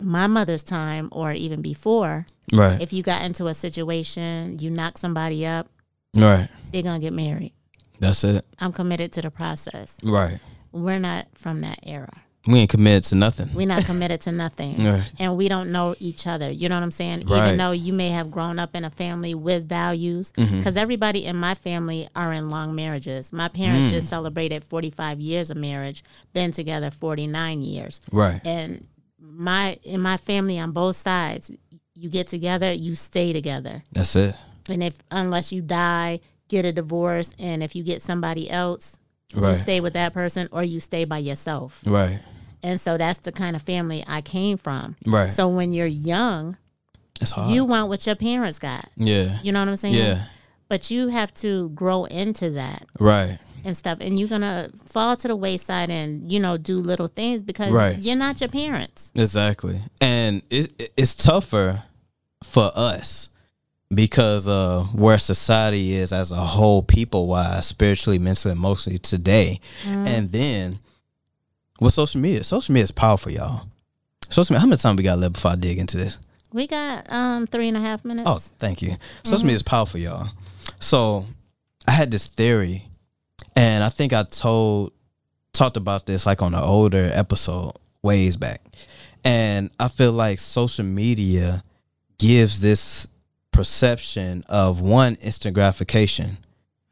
[0.00, 2.80] my mother's time or even before, Right.
[2.80, 5.68] if you got into a situation, you knock somebody up,
[6.14, 6.48] Right.
[6.72, 7.52] they're to get married.
[8.00, 8.44] That's it.
[8.58, 9.96] I'm committed to the process.
[10.02, 10.38] Right.
[10.72, 12.10] We're not from that era.
[12.46, 13.48] We ain't committed to nothing.
[13.54, 14.84] We're not committed to nothing.
[14.84, 15.04] Right.
[15.18, 16.50] And we don't know each other.
[16.50, 17.24] You know what I'm saying?
[17.26, 17.46] Right.
[17.46, 20.58] Even though you may have grown up in a family with values, Mm-hmm.
[20.58, 23.32] because everybody in my family are in long marriages.
[23.32, 23.90] My parents Mm.
[23.90, 28.02] just celebrated 45 years of marriage, been together 49 years.
[28.12, 28.42] Right.
[28.44, 28.86] And
[29.36, 31.50] my in my family on both sides,
[31.94, 33.82] you get together, you stay together.
[33.92, 34.34] That's it.
[34.68, 38.98] And if unless you die, get a divorce, and if you get somebody else,
[39.34, 41.82] you stay with that person or you stay by yourself.
[41.86, 42.20] Right.
[42.62, 44.96] And so that's the kind of family I came from.
[45.04, 45.30] Right.
[45.30, 46.56] So when you're young,
[47.20, 47.50] It's hard.
[47.52, 48.88] you want what your parents got.
[48.96, 49.38] yeah.
[49.42, 49.94] You know what I'm saying?
[49.94, 50.26] Yeah.
[50.68, 53.38] But you have to grow into that Right.
[53.64, 53.98] And stuff.
[54.00, 57.98] And you're gonna fall to the wayside and, you know, do little things because Right.
[57.98, 59.10] you're not your parents.
[59.14, 59.80] Exactly.
[60.00, 61.82] And it, it's tougher
[62.42, 63.30] for us
[63.94, 69.60] because of where society is as a whole, people wise, spiritually, mentally, emotionally today.
[69.86, 70.78] And then
[71.80, 73.66] with social media, social media is powerful, y'all.
[74.30, 76.18] Social media, how much time we got left before I dig into this?
[76.52, 78.26] We got um three and a half minutes.
[78.26, 78.96] Oh, thank you.
[79.24, 80.28] Social media is powerful, y'all.
[80.80, 81.26] So
[81.86, 82.88] I had this theory,
[83.56, 84.92] and I think I told
[85.52, 88.60] talked about this like on an older episode ways back.
[89.24, 91.62] And I feel like social media
[92.18, 93.08] gives this
[93.52, 96.36] perception of one instant gratification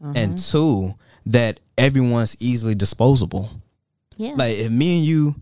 [0.00, 0.36] and mm-hmm.
[0.36, 0.94] two
[1.26, 3.50] that everyone's easily disposable.
[4.16, 4.32] yeah.
[4.34, 5.34] Like if me and you,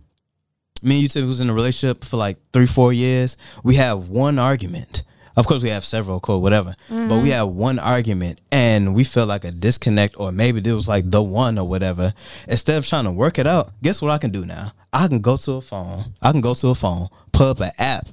[0.83, 4.09] me and you Tiff, was in a relationship for like three, four years, we have
[4.09, 5.03] one argument.
[5.37, 6.74] Of course, we have several, quote, whatever.
[6.89, 7.26] But we mm-hmm.
[7.28, 11.22] have one argument, and we feel like a disconnect, or maybe there was like the
[11.22, 12.12] one or whatever.
[12.49, 14.72] Instead of trying to work it out, guess what I can do now?
[14.93, 16.05] I can go to a phone.
[16.20, 18.09] I can go to a phone, pull up an app,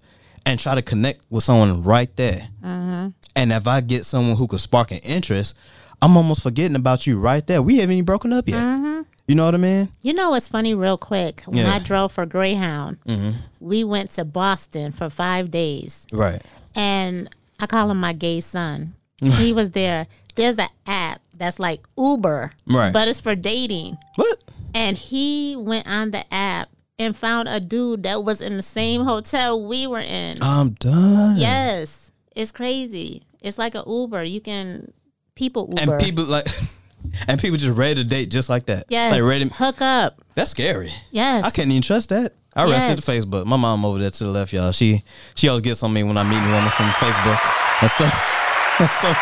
[0.45, 2.47] and try to connect with someone right there.
[2.63, 3.07] Mm-hmm.
[3.35, 5.57] And if I get someone who could spark an interest,
[6.01, 7.61] I'm almost forgetting about you right there.
[7.61, 8.61] We haven't even broken up yet.
[8.61, 9.01] Mm-hmm.
[9.27, 9.89] You know what I mean?
[10.01, 11.41] You know what's funny, real quick?
[11.45, 11.73] When Yeah.
[11.73, 13.33] I drove for Greyhound, Mhm.
[13.59, 16.07] we went to Boston for five days.
[16.13, 16.41] Right.
[16.77, 17.27] And
[17.59, 18.93] I call him my gay son.
[19.19, 20.07] he was there.
[20.35, 22.93] There's an app that's like Uber, Right.
[22.93, 23.97] but it's for dating.
[24.15, 24.37] What?
[24.75, 26.69] And he went on the app
[26.99, 30.37] and found a dude that was in the same hotel we were in.
[30.41, 31.37] I'm done.
[31.37, 33.23] Yes, it's crazy.
[33.41, 34.23] It's like a Uber.
[34.23, 34.91] You can
[35.35, 35.93] people Uber.
[35.93, 36.47] And people like,
[37.27, 38.85] and people just ready to date just like that.
[38.89, 39.49] yes, Like ready.
[39.53, 40.21] hook up.
[40.35, 40.91] That's scary.
[41.11, 42.33] Yes, I can't even trust that.
[42.57, 43.05] I rested Yes.
[43.05, 43.45] the Facebook.
[43.45, 44.71] My mom over there to the left, y'all.
[44.71, 45.03] She
[45.35, 47.39] she always gets on me when I meet a woman from Facebook
[47.81, 48.43] and stuff.
[48.79, 49.17] and stuff.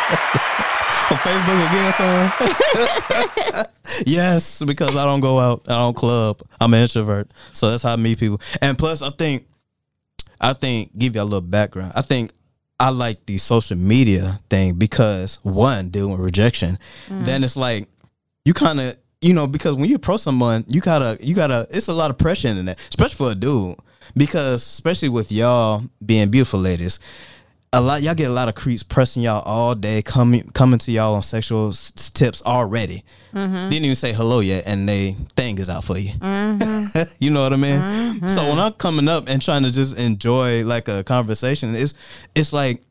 [1.12, 3.66] On Facebook again, son.
[4.06, 5.64] yes, because I don't go out.
[5.68, 6.42] I don't club.
[6.60, 8.40] I'm an introvert, so that's how I meet people.
[8.62, 9.46] And plus, I think,
[10.40, 11.92] I think, give you a little background.
[11.96, 12.32] I think
[12.80, 16.78] I like the social media thing because one, dealing with rejection.
[17.08, 17.26] Mm.
[17.26, 17.88] Then it's like
[18.46, 18.96] you kind of
[19.26, 22.18] you know because when you approach someone you gotta you gotta it's a lot of
[22.18, 23.76] pressure in that especially for a dude.
[24.16, 27.00] Because especially with y'all being beautiful ladies
[27.74, 30.92] a lot y'all get a lot of creeps pressing y'all all day coming coming to
[30.92, 33.04] y'all on sexual s- tips already.
[33.34, 33.70] Mm-hmm.
[33.70, 36.12] Didn't even say hello yet and they thing is out for you.
[36.12, 37.02] Mm-hmm.
[37.20, 37.80] You know what i mean?
[37.80, 38.28] Mm-hmm.
[38.28, 41.96] So when i'm coming up and trying to just enjoy like a conversation it's
[42.36, 42.84] it's like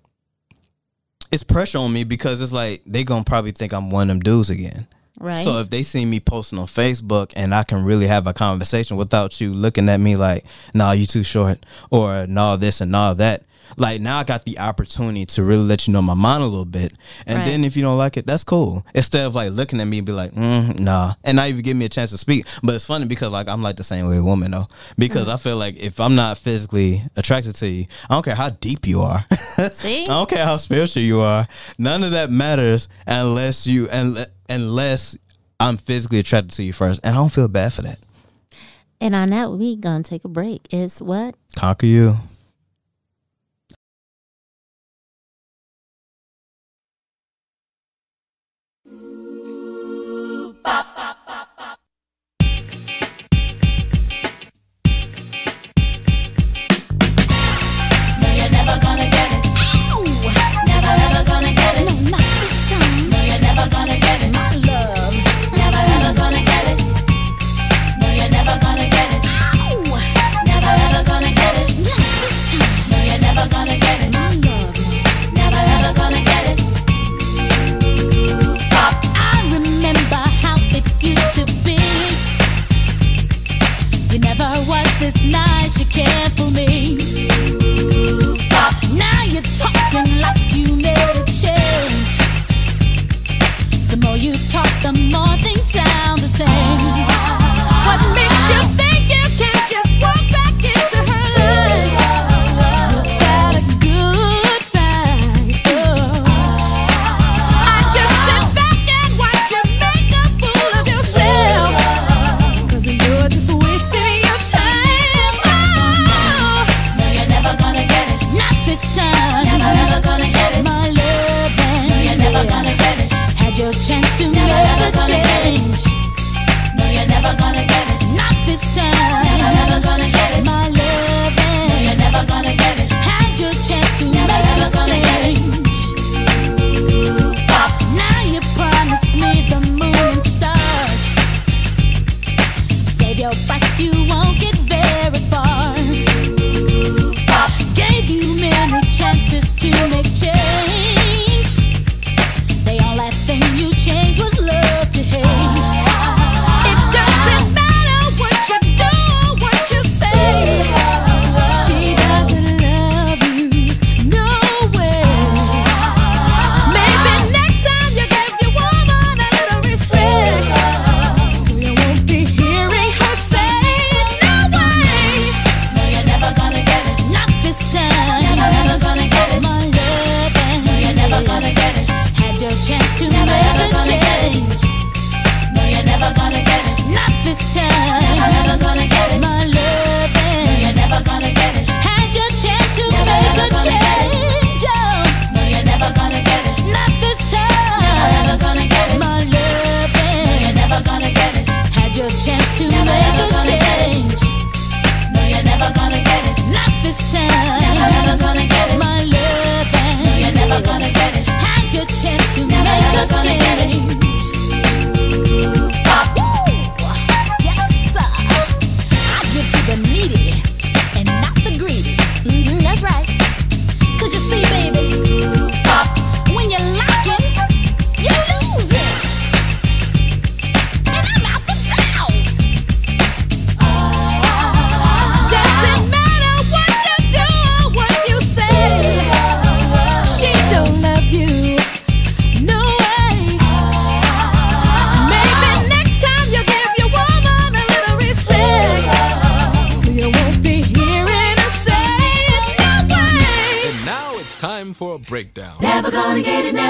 [1.30, 4.20] it's pressure on me because it's like they gonna probably think i'm one of them
[4.20, 4.88] dudes again
[5.20, 5.38] right.
[5.38, 8.96] so if they see me posting on Facebook and I can really have a conversation
[8.96, 10.44] without you looking at me like,
[10.74, 13.42] "Nah, you too short," or "Nah, this and nah that,"
[13.78, 16.64] like now I got the opportunity to really let you know my mind a little
[16.66, 16.92] bit.
[17.26, 17.46] And Right.
[17.46, 18.84] then if you don't like it, that's cool.
[18.94, 21.76] Instead of like looking at me and be like, mm, "Nah," and not even give
[21.76, 22.46] me a chance to speak.
[22.62, 25.36] But it's funny because like I'm like the same way with women though, because I
[25.38, 29.00] feel like if I'm not physically attracted to you, I don't care how deep you
[29.00, 29.24] are.
[29.72, 30.02] See?
[30.02, 31.46] I don't care how spiritual you are.
[31.78, 35.16] None of that matters unless you unle- unless
[35.60, 37.98] I'm physically attracted to you first, and I don't feel bad for that.
[39.00, 40.66] And on that, we gonna take a break.
[40.70, 41.34] It's what?
[41.56, 42.16] Conquer you.
[50.66, 50.84] No,
[94.84, 97.13] the more things sound the same.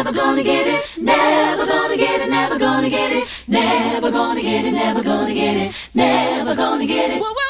[0.04, 4.66] Never gonna get it, never gonna get it, never gonna get it, never gonna get
[4.66, 7.43] it, never gonna get it, never gonna get it.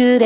[0.00, 0.22] Out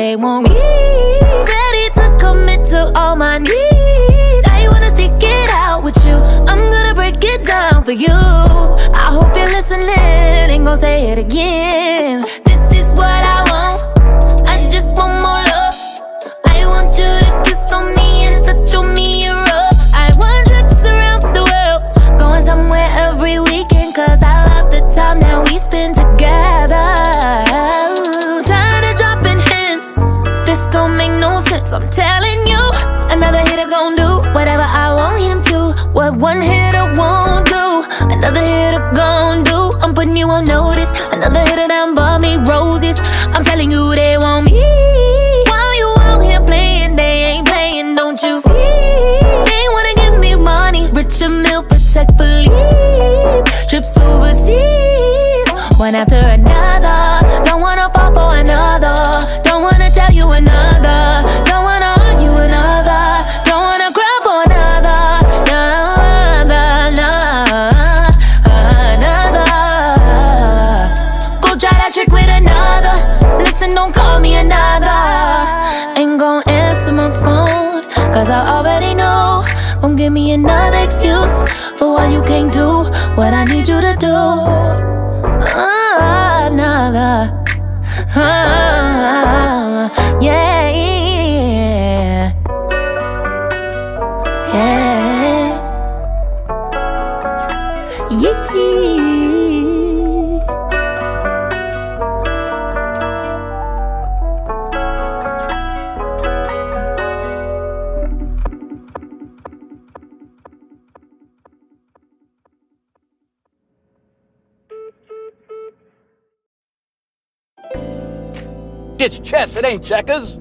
[118.99, 120.37] It's chess, it ain't checkers.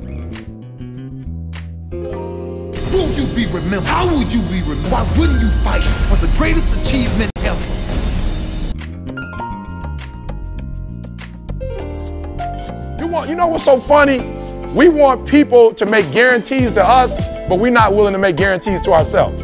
[2.91, 3.85] Won't you be remembered?
[3.85, 4.91] How would you be remembered?
[4.91, 7.61] Why wouldn't you fight for the greatest achievement ever?
[12.99, 14.21] You want, you know what's so funny?
[14.73, 18.81] We want people to make guarantees to us, but we're not willing to make guarantees
[18.83, 19.39] to ourselves.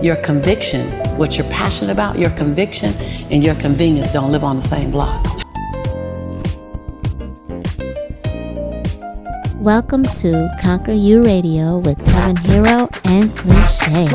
[0.00, 2.94] Your conviction, what you're passionate about, your conviction
[3.32, 5.31] and your convenience don't live on the same block.
[9.62, 14.08] Welcome to Conquer You Radio with Tevin Hero and Cliche.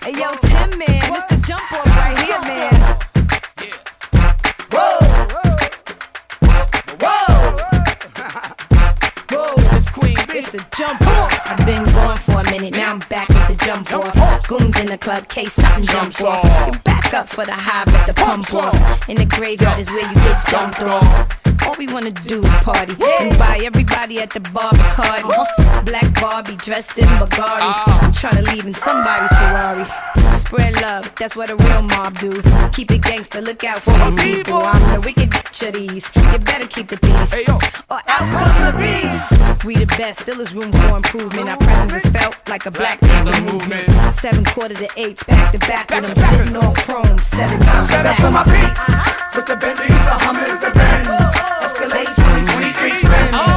[0.00, 2.96] Hey yo, Tim man, it's the jump off right here, man.
[4.72, 5.00] Whoa,
[6.98, 7.58] whoa,
[9.28, 10.38] whoa, it's Queen B.
[10.38, 11.40] It's the jump off.
[11.44, 14.48] I've been going for a minute, now I'm back with the jump off.
[14.48, 16.74] Goons in the club, case something jump off.
[16.74, 19.08] You up for the high, but the pump off.
[19.08, 21.28] In the graveyard is where you get dumped off.
[21.66, 25.84] All we wanna do is party and buy everybody at the bar Bacardi.
[25.84, 27.72] Black Barbie dressed in Bulgari.
[28.02, 30.21] I'm trying to leave in somebody's Ferrari.
[30.52, 32.42] Spread love, that's what a real mob do.
[32.74, 34.60] Keep it gangster, look out for your people.
[34.60, 36.04] I'm the wicked bitch of these.
[36.14, 39.64] You better keep the peace, or out come the beast.
[39.64, 41.48] We the best, still is room for improvement.
[41.48, 44.14] Our presence is felt like a Black Panther movement.
[44.14, 47.88] Seven quarter to eights, back to back with them sitting on chrome seven times.
[47.88, 48.24] Set us back.
[48.26, 49.34] on my beats.
[49.34, 51.08] With the Bentleys, the Hummers, the Benz.
[51.64, 53.51] Escalade 2023 trims.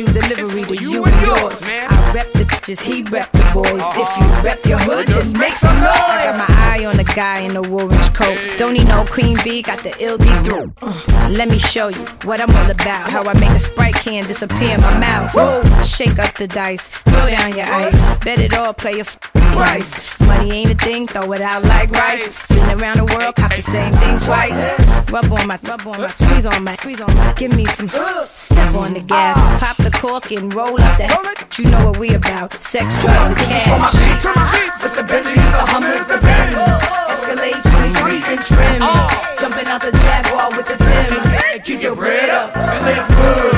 [0.00, 1.60] Special delivery to you and yours.
[1.60, 1.89] The
[2.60, 3.82] bitches, he rep the boys.
[3.96, 5.86] If you rep your hood, then make some noise.
[5.86, 8.38] I got my eye on the guy in the orange coat.
[8.56, 10.70] Don't need no queen bee, got the LD throat.
[10.82, 13.10] Uh, let me show you what I'm all about.
[13.10, 15.30] How I make a sprite can disappear in my mouth.
[15.86, 18.18] Shake up the dice, throw down your ice.
[18.18, 20.20] Bet it all, play a f- price.
[20.20, 22.48] Money ain't a thing, throw it out like rice.
[22.48, 24.78] Been around the world, cop the same thing twice.
[25.10, 27.32] Rub on my, rub on my, squeeze on my, squeeze on my.
[27.34, 27.88] Give me some,
[28.28, 31.58] step on the gas, pop the cork and roll up that.
[31.58, 32.54] You know what we about?
[32.60, 33.00] Sex, mm.
[33.00, 34.82] drugs, and cash.
[34.82, 36.54] With the Bentleys, the Hummers, the Benz.
[37.08, 38.84] Escalade 23 in trims.
[38.84, 39.36] Uh.
[39.40, 41.64] Jumping out the Jaguar with the Timbs.
[41.64, 43.49] Keep your bread up and live good.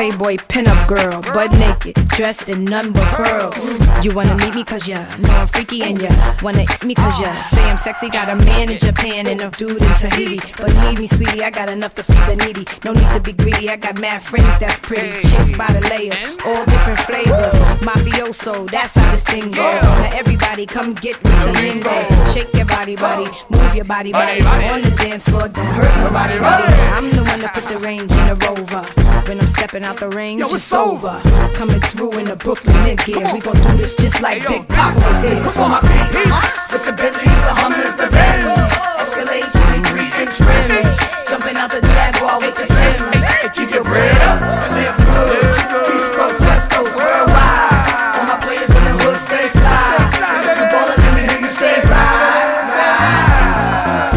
[0.00, 3.62] Playboy pinup girl, butt naked, dressed in none but pearls.
[4.02, 6.08] You wanna meet me cause ya know I'm freaky and ya
[6.42, 8.08] wanna eat me cause ya say I'm sexy.
[8.08, 10.40] Got a man in Japan and a dude in Tahiti.
[10.56, 12.64] Believe me, sweetie, I got enough to feed the needy.
[12.82, 15.20] No need to be greedy, I got mad friends that's pretty.
[15.28, 17.52] Chicks by the layers, all different flavors.
[17.84, 19.68] Mafioso, that's how this thing go.
[19.82, 22.24] Now everybody come get with the lingo.
[22.32, 24.40] Shake your body, body, move your body, body.
[24.40, 26.72] On the dance floor, don't hurt nobody, body.
[26.96, 28.86] I'm the one that put the range in the rover.
[29.28, 31.20] When I'm stepping out the range, it's over.
[31.54, 33.28] Coming through in the Brooklyn mid gear.
[33.32, 35.30] We gon' do this just like Big Papa was here.
[35.30, 36.30] This is for my peeps.
[36.72, 38.70] With the Bentleys, the Hummers, the Benz.
[39.00, 40.98] Escalade 23 in trims.
[41.28, 43.24] Jumping out the Jaguar with the Timbs.
[43.56, 45.96] Keep your bread up and live good.
[45.96, 48.14] East Coast, West Coast, worldwide.
[48.14, 50.12] All my players in the hood stay fly.
[50.14, 54.14] And if you ballin', let me hear you say ride, ride.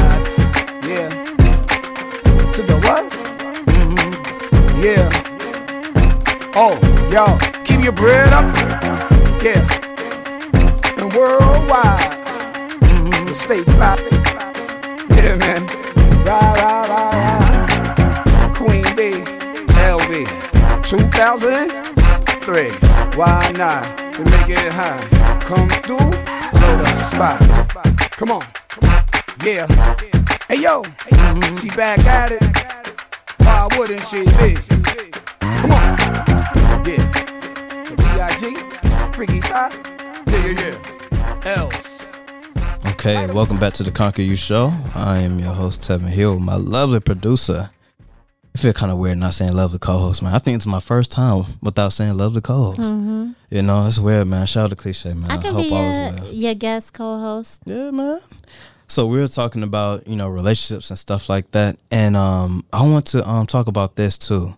[0.85, 1.09] Yeah.
[2.51, 3.09] To the what?
[3.65, 4.83] Mm-hmm.
[4.83, 5.22] Yeah.
[6.55, 6.77] Oh,
[7.11, 8.45] yo, keep your bread up.
[9.41, 9.59] Yeah.
[10.99, 12.13] And worldwide.
[13.35, 13.97] Stay fly.
[15.09, 15.65] Yeah, man.
[16.23, 18.55] Ride, ride, ride, ride.
[18.55, 19.23] Queen B,
[19.81, 20.27] LB.
[20.83, 22.71] 2003.
[23.17, 23.97] Why not?
[24.13, 25.01] To make it high.
[25.41, 27.39] Come through, know the spot.
[28.11, 28.45] Come on.
[29.43, 29.65] Yeah.
[30.47, 30.83] Hey yo,
[31.59, 32.43] she back at it.
[33.39, 34.55] Why wouldn't she be?
[36.83, 36.93] Come.
[36.93, 37.83] Yeah.
[37.89, 39.13] The B.I.G.
[39.15, 39.71] Freaky Top.
[40.27, 40.79] Yeah, yeah,
[41.11, 41.55] yeah.
[41.57, 42.05] Else.
[42.85, 44.71] Okay, welcome back to the Conquer You Show.
[44.95, 47.69] I am your host, Tevin Hill, my lovely producer.
[48.55, 50.33] I feel kind of weird not saying lovely co-host, man.
[50.33, 52.79] I think it's my first time without saying lovely co-host.
[52.79, 53.35] Mhm.
[53.49, 54.45] You know, it's weird, man.
[54.45, 55.31] Shout out to cliche, man.
[55.31, 56.33] I I, hope be all is your, well.
[56.33, 57.61] your guest co-host.
[57.65, 58.19] Yeah, man.
[58.87, 62.83] So we were talking about you know relationships and stuff like that, and um, I
[62.83, 64.53] want to um talk about this too,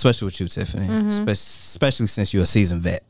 [0.00, 1.12] especially with you, Tiffany, Mhm.
[1.12, 3.02] Spe- especially since you're a seasoned vet.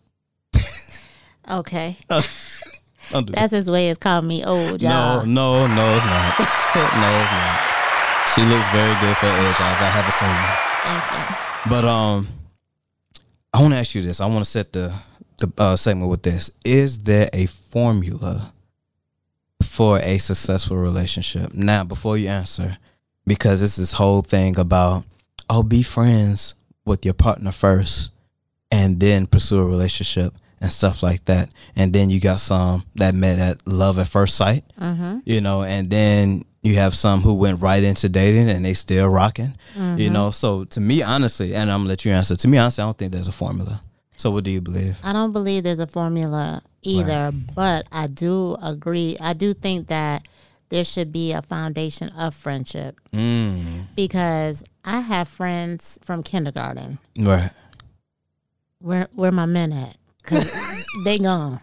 [1.49, 1.97] Okay.
[2.09, 5.25] That's his way of calling me old, y'all.
[5.25, 6.39] No, no, no, it's not.
[7.03, 7.61] no, it's not.
[8.35, 9.57] She looks very good for her age.
[9.59, 10.57] I I haven't seen her.
[10.85, 11.71] Thank you.
[11.71, 12.29] But um,
[13.53, 14.21] I want to ask you this.
[14.21, 14.93] I want to set the
[15.39, 16.51] the uh, segment with this.
[16.65, 18.53] Is there a formula
[19.63, 21.55] for a successful relationship?
[21.55, 22.79] Now, before you answer,
[23.27, 25.05] because it's this whole thing about
[25.49, 26.55] oh, be friends
[26.87, 28.11] with your partner first,
[28.71, 31.49] and then pursue a relationship and stuff like that.
[31.77, 35.23] And then you got some that met at love at first sight Mhm.
[35.25, 39.09] you know, and then you have some who went right into dating and they still
[39.09, 40.13] rocking, you Mhm.
[40.13, 40.31] know.
[40.31, 42.37] So to me, honestly, and I'm gonna let you answer.
[42.37, 43.81] To me, honestly, I don't think there's a formula.
[44.19, 44.99] So what do you believe?
[45.03, 49.17] I don't believe there's a formula either, but I do agree.
[49.19, 50.27] I do think that
[50.71, 53.87] there should be a foundation of friendship Mm.
[53.95, 56.99] because I have friends from kindergarten.
[57.19, 57.51] Right.
[58.81, 59.97] Where where my men at?
[60.23, 60.55] Cause
[61.05, 61.61] they gone.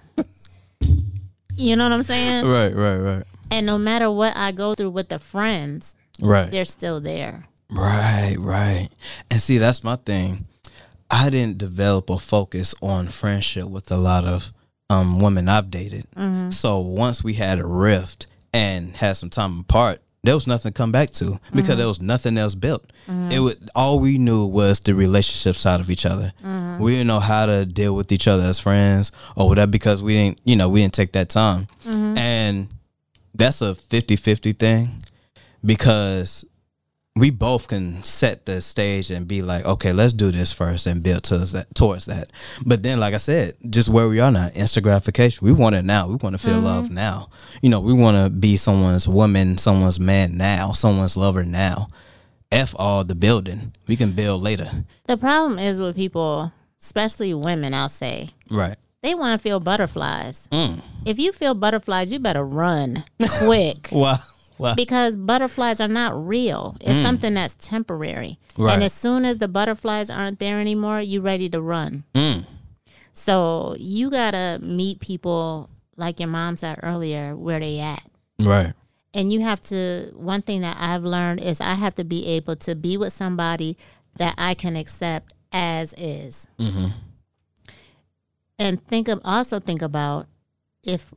[1.56, 2.46] You know what I'm saying?
[2.46, 2.74] Right.
[2.76, 2.98] Right.
[2.98, 3.24] Right.
[3.50, 6.52] And no matter what I go through with the friends, Right.
[6.52, 7.46] they're still there.
[7.72, 8.36] Right.
[8.38, 8.90] Right.
[9.32, 10.46] And see, that's my thing.
[11.10, 14.52] I didn't develop a focus on friendship with a lot of
[14.90, 16.06] um women I've dated.
[16.16, 16.54] Mhm.
[16.54, 18.28] So once we had a rift
[18.58, 21.78] and had some time apart, there was nothing to come back to because Mhm.
[21.78, 22.84] there was nothing else built.
[23.08, 23.32] Mhm.
[23.32, 26.34] It would all we knew was the relationship side of each other.
[26.44, 26.80] Mhm.
[26.80, 30.14] We didn't know how to deal with each other as friends or whatever because we
[30.16, 31.68] didn't, you know, we didn't take that time.
[31.88, 32.18] Mhm.
[32.18, 32.68] And
[33.36, 35.04] that's a 50-50 thing
[35.64, 36.44] because
[37.20, 41.02] we both can set the stage and be like, okay, let's do this first and
[41.04, 41.74] build towards that.
[41.76, 42.32] Towards that.
[42.66, 45.46] But then, like I said, just where we are now, instant gratification.
[45.46, 46.08] We want it now.
[46.08, 46.64] We want to feel Mhm.
[46.64, 47.30] love now.
[47.62, 51.88] You know, we want to be someone's woman, someone's man now, someone's lover now.
[52.52, 53.74] F all the building.
[53.88, 54.70] We can build later.
[55.08, 56.52] The problem is with people,
[56.82, 58.78] especially women, I'll say, Right.
[59.04, 60.48] they want to feel butterflies.
[60.52, 60.82] Mm.
[61.06, 63.04] If you feel butterflies, you better run
[63.44, 63.90] quick.
[63.92, 64.20] Wow.
[64.58, 64.76] Wow.
[64.76, 66.76] Because butterflies are not real.
[66.82, 67.04] It's Mm.
[67.04, 68.40] something that's temporary.
[68.58, 68.74] Right.
[68.74, 72.04] And as soon as the butterflies aren't there anymore, you're ready to run.
[72.16, 72.46] Mm.
[73.14, 78.04] So you gotta meet people like your mom said earlier, where they at.
[78.40, 78.74] Right.
[79.14, 82.56] And you have to one thing that I've learned is I have to be able
[82.58, 83.78] to be with somebody
[84.18, 86.48] that I can accept as is.
[86.60, 86.88] Mm-hmm.
[88.60, 90.28] And think of also think about
[90.84, 91.14] if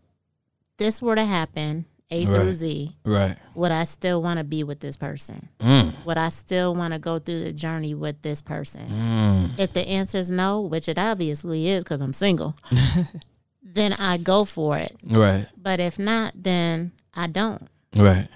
[0.79, 2.55] this were to happen, A through Right.
[2.55, 3.37] Z, Right.
[3.55, 5.49] would I still want to be with this person?
[5.61, 5.93] Mm.
[6.05, 8.87] Would I still want to go through the journey with this person?
[8.89, 9.59] Mm.
[9.59, 12.57] If the answer is no, which it obviously is because I'm single,
[13.63, 14.97] then I go for it.
[15.05, 15.47] Right.
[15.57, 17.63] But if not, then I don't.
[17.97, 18.27] Right.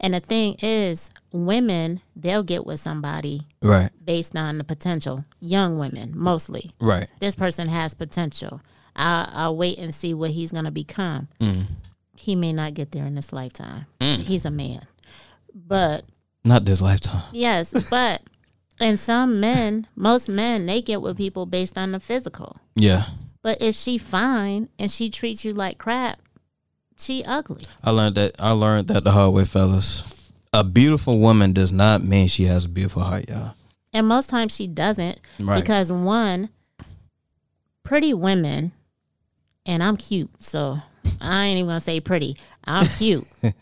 [0.00, 3.90] And the thing is, women, they'll get with somebody Right.
[4.04, 5.24] based on the potential.
[5.40, 6.72] Young women, mostly.
[6.80, 7.06] Right.
[7.20, 8.60] This person has potential.
[8.96, 11.28] I'll, I'll wait and see what he's going to become.
[11.40, 11.66] Mm.
[12.16, 13.86] He may not get there in this lifetime.
[14.00, 14.18] Mm.
[14.18, 14.80] He's a man.
[15.54, 16.04] But
[16.44, 17.22] Not this lifetime.
[17.32, 18.22] Yes, but
[18.80, 22.56] and some men, most men, they get with people based on the physical.
[22.76, 23.04] Yeah.
[23.42, 26.20] But if she fine and she treats you like crap,
[26.98, 27.64] she ugly.
[27.82, 28.36] I learned that.
[28.38, 30.32] I learned that the hard way, fellas.
[30.52, 33.54] A beautiful woman does not mean she has a beautiful heart, y'all.
[33.92, 35.60] And most times she doesn't Right.
[35.60, 36.48] because one,
[37.82, 38.72] pretty women,
[39.66, 40.80] and I'm cute, so
[41.20, 42.36] I ain't even gonna say pretty.
[42.64, 43.26] I'm cute.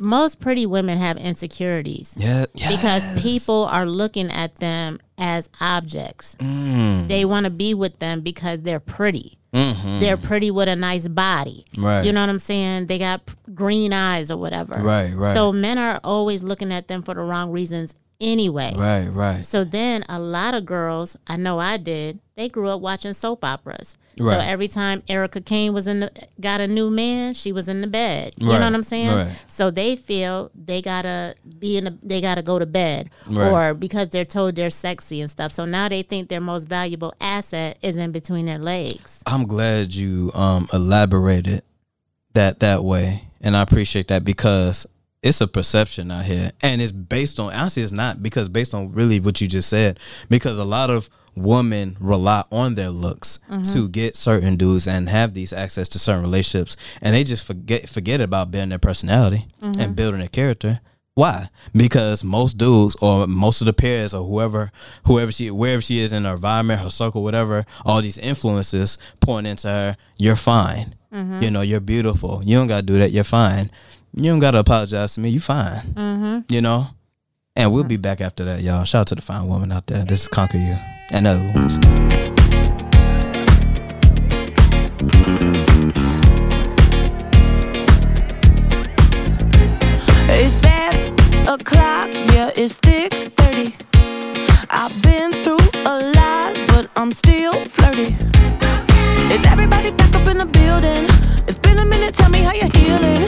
[0.00, 2.14] most pretty women have insecurities.
[2.18, 2.46] Yeah.
[2.54, 6.36] Because people are looking at them as objects.
[6.36, 7.08] Mm.
[7.08, 9.38] They want to be with them because they're pretty.
[9.52, 10.00] Mhm.
[10.00, 11.64] They're pretty with a nice body.
[11.76, 12.04] Right.
[12.04, 12.86] You know what I'm saying?
[12.86, 13.22] They got
[13.54, 14.74] green eyes or whatever.
[14.74, 15.34] Right, right.
[15.34, 18.72] So men are always looking at them for the wrong reasons anyway.
[18.76, 19.08] Right.
[19.08, 19.44] Right.
[19.44, 23.44] So then a lot of girls, I know I did, they grew up watching soap
[23.44, 23.98] operas.
[24.20, 24.40] Right.
[24.40, 27.80] So every time Erica Kane was in the got a new man, she was in
[27.80, 28.34] the bed.
[28.36, 29.16] You Right, know what I'm saying?
[29.16, 29.44] right.
[29.46, 33.10] So they feel they gotta be in the, they gotta go to bed.
[33.36, 35.52] Or because they're told they're sexy and stuff.
[35.52, 39.22] So now they think their most valuable asset is in between their legs.
[39.26, 41.62] I'm glad you um elaborated
[42.34, 44.86] that that way, and I appreciate that because
[45.22, 48.92] it's a perception out here, and it's based on honestly, it's not because based on
[48.92, 53.72] really what you just said, because a lot of women rely on their looks Mhm.
[53.72, 57.88] to get certain dudes and have these access to certain relationships, and they just forget
[57.88, 59.78] forget about building their personality Mhm.
[59.78, 60.80] and building their character.
[61.14, 61.48] Why?
[61.74, 64.70] Because most dudes or most of the peers or whoever
[65.04, 69.46] whoever she wherever she is in her environment, her circle, whatever, all these influences point
[69.48, 70.94] into her, you're fine.
[71.12, 71.42] Mhm.
[71.42, 72.42] You know, you're beautiful.
[72.46, 73.70] You don't gotta do that, you're fine.
[74.14, 75.80] You don't gotta apologize to me, you fine.
[75.80, 76.52] Mm-hmm.
[76.52, 76.86] You know?
[77.54, 78.84] And we'll be back after that, y'all.
[78.84, 80.04] Shout out to the fine woman out there.
[80.04, 80.76] This is Conquer You.
[81.10, 81.76] And other ones.
[90.30, 90.94] It's bad
[91.48, 93.74] o'clock, yeah, it's thick 30.
[94.70, 98.16] I've been through a lot, but I'm still flirty.
[99.32, 101.06] Is everybody back up in the building?
[101.46, 103.27] It's been a minute, tell me how you're healing.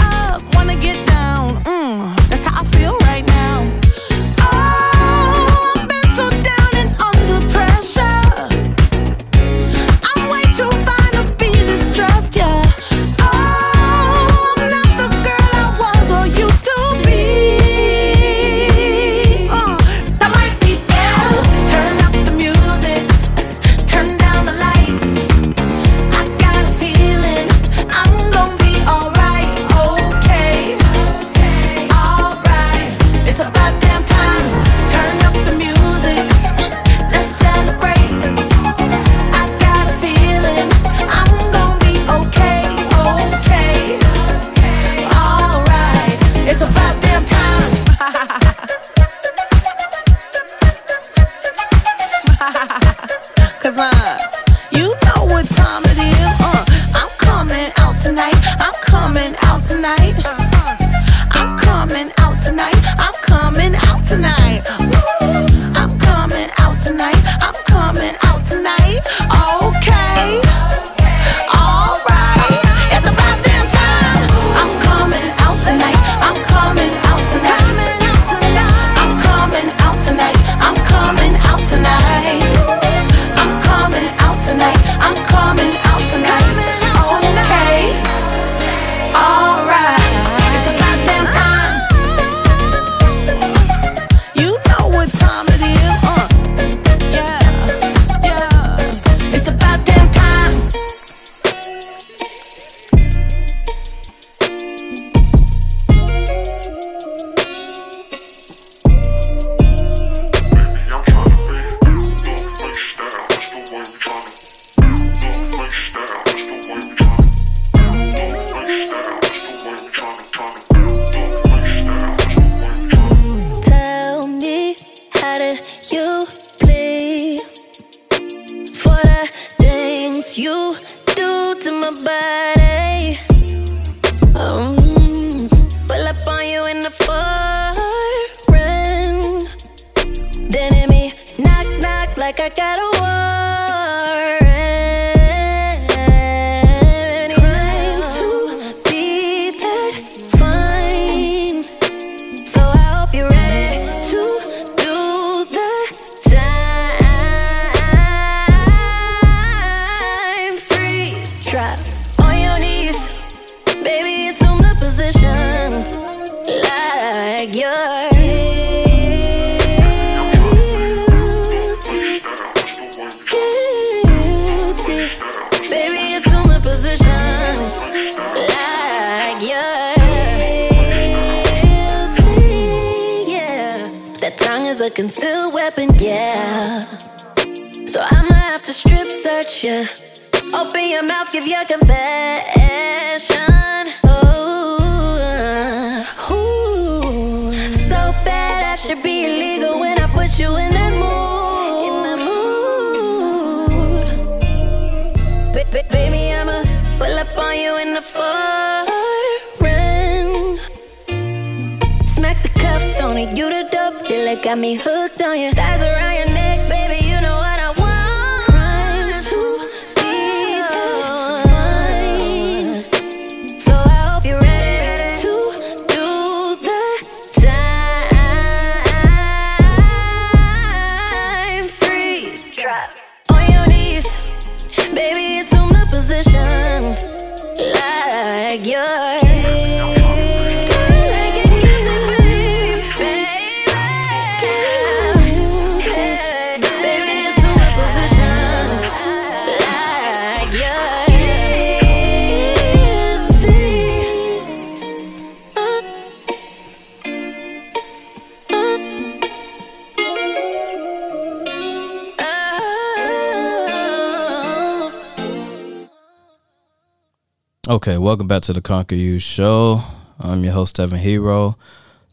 [267.71, 269.81] Okay, welcome back to the Conquer You Show.
[270.19, 271.57] I'm your host, Tevin Hero.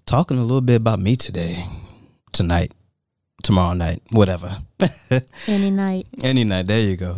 [0.06, 1.66] Talking a little bit about me today,
[2.30, 2.70] tonight,
[3.42, 4.56] tomorrow night, whatever.
[5.48, 6.06] Any night.
[6.22, 7.16] Any night, there you go.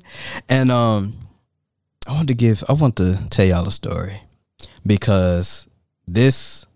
[0.50, 1.14] and um
[2.06, 4.20] I want to give I want to tell y'all a story
[4.84, 5.70] because
[6.06, 6.66] this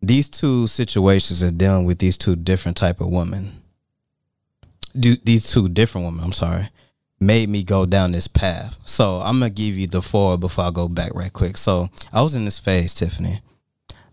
[0.00, 3.60] these two situations are dealing with these two different type of women.
[4.98, 6.70] Do these two different women, I'm sorry,
[7.20, 8.78] made me go down this path.
[8.86, 11.56] So I'm gonna give you the four before I go back right quick.
[11.56, 13.40] So I was in this phase, Tiffany,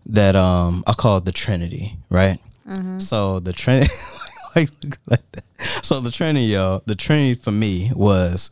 [0.06, 2.38] that um I call it the Trinity, right?
[2.68, 3.00] Mhm.
[3.02, 3.92] So the Trinity
[4.56, 4.70] like,
[5.06, 5.44] like that.
[5.82, 8.50] So the Trinity, y'all, the Trinity for me was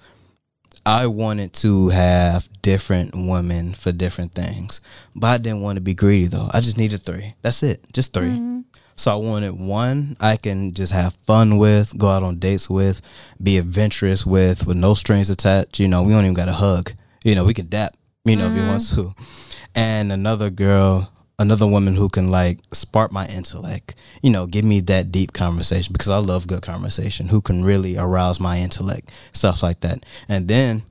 [0.85, 4.81] I wanted to have different women for different things.
[5.15, 6.49] But I didn't want to be greedy though.
[6.53, 7.35] I just needed three.
[7.43, 7.81] That's it.
[7.93, 8.63] Just 3
[9.03, 13.03] So I wanted one I can just have fun with, go out on dates with,
[13.43, 15.81] be adventurous with, with no strings attached.
[15.81, 16.93] You know, we don't even got a hug.
[17.25, 19.13] You know, we can dap, you know, if you want to.
[19.75, 24.79] And another girl, another woman who can like spark my intellect, you know, give me
[24.83, 29.65] that deep conversation because I love good conversation, who can really arouse my intellect, stuff
[29.65, 30.07] like that.
[30.29, 30.83] And then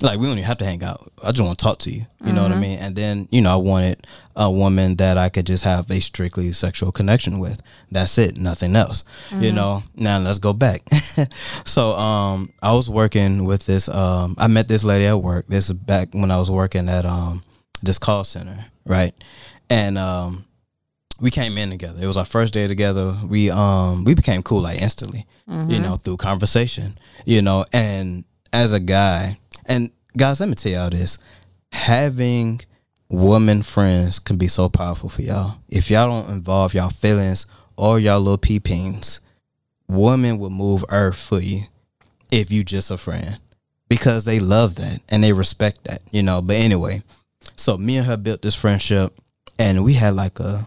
[0.00, 1.10] like we don't even have to hang out.
[1.24, 2.02] I just want to talk to you.
[2.24, 2.60] You know what I Mhm.
[2.60, 2.78] mean?
[2.78, 4.06] And then you know I wanted
[4.38, 7.62] a woman that I could just have a strictly sexual connection with.
[7.90, 9.04] That's it, nothing else.
[9.30, 9.54] You Mhm.
[9.54, 9.82] know.
[9.94, 10.82] Now let's go back.
[11.64, 13.88] so um, I was working with this.
[13.88, 15.46] Um, I met this lady at work.
[15.46, 17.42] This is back when I was working at um
[17.82, 19.14] this call center, right?
[19.70, 20.44] And um,
[21.20, 21.98] we came in together.
[22.02, 23.14] It was our first day together.
[23.28, 25.26] We um we became cool like instantly.
[25.48, 25.82] You Mhm.
[25.82, 26.98] know, through conversation.
[27.24, 31.18] You know, and as a guy, and guys, let me tell y'all this:
[31.72, 32.60] having
[33.08, 35.56] woman friends can be so powerful for y'all.
[35.68, 37.46] If y'all don't involve y'all feelings
[37.76, 39.20] or y'all little peepings,
[39.88, 41.62] women will move earth for you
[42.32, 43.38] if you just a friend
[43.88, 46.42] because they love that and they respect that, you know.
[46.42, 47.02] But anyway,
[47.56, 49.12] so me and her built this friendship,
[49.58, 50.66] and we had like a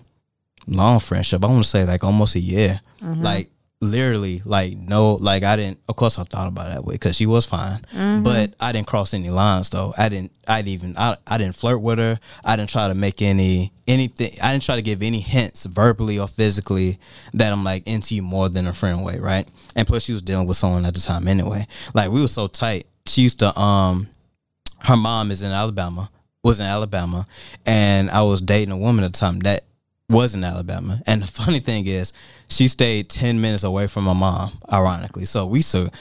[0.67, 1.43] long friendship.
[1.43, 3.21] I want to say like almost a year, Mhm.
[3.21, 3.49] like
[3.81, 5.79] literally, like no, like I didn't.
[5.87, 8.23] Of course, I thought about it that way because she was fine, Mhm.
[8.23, 9.93] but I didn't cross any lines though.
[9.97, 10.31] I didn't.
[10.47, 10.97] I didn't even.
[10.97, 12.19] I, I didn't flirt with her.
[12.43, 14.31] I didn't try to make any anything.
[14.41, 16.99] I didn't try to give any hints verbally or physically
[17.33, 19.47] that I'm like into you more than a friend way, right?
[19.75, 21.65] And plus, she was dealing with someone at the time anyway.
[21.93, 22.85] Like we were so tight.
[23.05, 24.07] She used to um,
[24.79, 26.09] her mom is in Alabama.
[26.41, 27.25] Was in Alabama,
[27.65, 29.65] and I was dating a woman at the time that
[30.09, 31.01] was in Alabama.
[31.07, 32.13] And the funny thing is,
[32.49, 34.51] she stayed ten minutes away from my mom.
[34.71, 35.91] Ironically, so we used to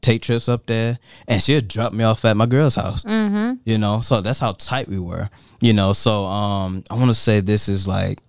[0.00, 3.54] take trips up there, and she'd drop me off at my girl's house Mm-hmm.
[3.64, 5.28] you know so that's how tight we were
[5.60, 8.22] you know so um i want to say this is like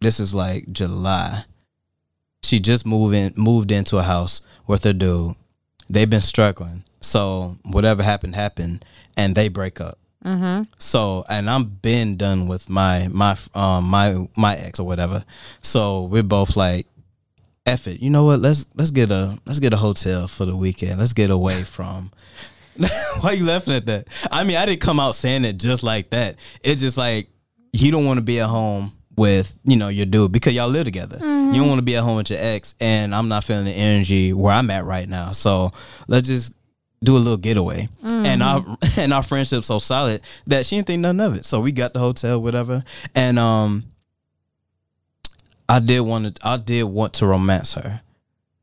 [0.00, 1.42] this is like july
[2.44, 5.34] she just moved in moved into a house with her dude
[5.90, 8.84] they've been struggling so whatever happened happened
[9.16, 10.64] and they break up Mm-hmm.
[10.78, 15.24] so and I'm been done with my my um my my ex or whatever.
[15.62, 16.86] So we're both like,
[17.64, 18.00] "Eff it.
[18.00, 18.40] You know what?
[18.40, 20.98] Let's let's get a let's get a hotel for the weekend.
[20.98, 22.10] Let's get away from.
[22.76, 24.08] Why are you laughing at that?
[24.30, 26.36] I mean, I didn't come out saying it just like that.
[26.62, 27.28] It's just like
[27.72, 30.84] you don't want to be at home with you know your dude because y'all live
[30.84, 31.18] together.
[31.18, 31.54] Mhm.
[31.54, 33.72] You don't want to be at home with your ex, and I'm not feeling the
[33.72, 35.32] energy where I'm at right now.
[35.32, 35.70] So
[36.08, 36.52] let's just
[37.02, 37.88] do a little getaway.
[38.02, 41.44] And our and our friendship's so solid that she didn't think nothing of it.
[41.44, 42.82] So we got the hotel, whatever.
[43.14, 43.84] And um
[45.68, 48.02] I did want to I did want to romance her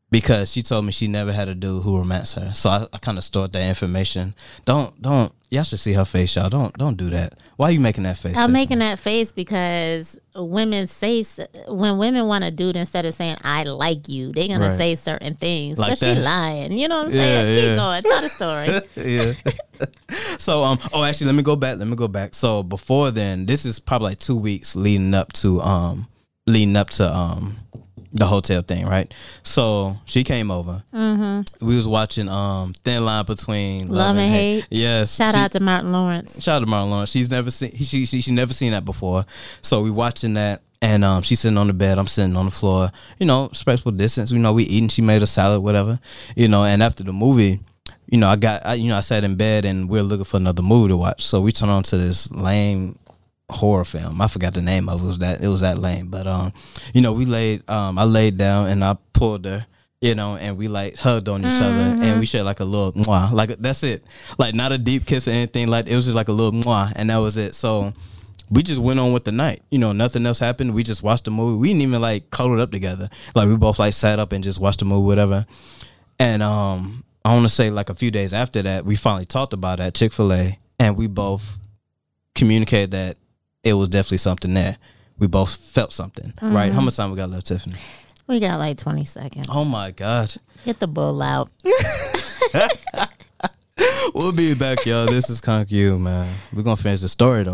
[0.10, 2.54] because she told me she never had a dude who romanced her.
[2.54, 4.34] So I, I kind of stored that information.
[4.66, 6.50] Don't don't y'all should see her face, y'all.
[6.50, 7.36] Don't don't do that.
[7.58, 8.32] Why are you making that face?
[8.38, 8.54] I'm Tiffany?
[8.54, 11.26] making that face because women say
[11.68, 14.78] when women want a dude instead of saying I like you, they're gonna Right.
[14.78, 15.78] say certain things.
[15.78, 16.72] Like so she lying.
[16.72, 17.56] You know what I'm Yeah, saying?
[17.56, 17.76] Keep yeah.
[17.76, 18.04] going.
[18.04, 19.04] Tell the story.
[19.12, 19.86] yeah.
[20.38, 23.46] so um oh actually let me go back let me go back so before then
[23.46, 26.08] this is probably like two weeks leading up to um
[26.48, 27.58] leading up to um
[28.18, 29.14] the hotel thing right
[29.44, 31.65] so she came over Mm-hmm.
[31.65, 34.65] we was watching um thin line between Love and Hate.
[34.69, 36.41] yes Shout she- out to Martin Lawrence.
[36.44, 37.11] Shout out to Martin Lawrence.
[37.11, 39.26] She's never seen she she she never seen that before.
[39.61, 42.52] So we watching that and um she's sitting on the bed, I'm sitting on the
[42.52, 42.89] floor,
[43.19, 44.31] you know, respectful distance.
[44.31, 45.99] You know, we eating, she made a salad, whatever.
[46.35, 47.60] You know, and after the movie,
[48.10, 50.26] you know, I got I, you know, I sat in bed and we are looking
[50.26, 51.23] for another movie to watch.
[51.26, 52.98] So we turned on to this lame
[53.49, 54.22] horror film.
[54.22, 55.03] I forgot the name of it.
[55.03, 56.07] It was that it was that lame.
[56.07, 56.53] But um,
[56.94, 59.65] you know, we laid um I laid down and I pulled her,
[60.02, 62.94] you know, and we like hugged on each other and we shared like a little
[62.94, 63.32] mwah.
[63.32, 64.03] Like that's it.
[64.38, 66.91] Like not a deep kiss or anything like it was just like a little mwah
[66.95, 67.56] and that was it.
[67.56, 67.94] So
[68.49, 69.61] we just went on with the night.
[69.72, 70.74] You know, nothing else happened.
[70.74, 71.60] We just watched the movie.
[71.60, 73.10] We didn't even like cuddled up together.
[73.36, 75.45] Like we both like sat up and just watched the movie, whatever.
[76.19, 79.53] And um, I want to say like a few days after that, we finally talked
[79.53, 81.57] about that Chick Fil A, and we both
[82.36, 83.18] communicated that
[83.64, 84.78] it was definitely something there.
[85.20, 86.72] We both felt something, right?
[86.72, 86.86] How Mhm.
[86.86, 87.76] much time we got left, Tiffany?
[88.28, 89.48] We got like 20 seconds.
[89.50, 90.34] Oh my god.
[90.66, 91.50] Get the bull out.
[94.16, 95.06] We'll be back, y'all.
[95.06, 96.28] This is Conquer You, man.
[96.52, 97.54] We're gonna finish the story though.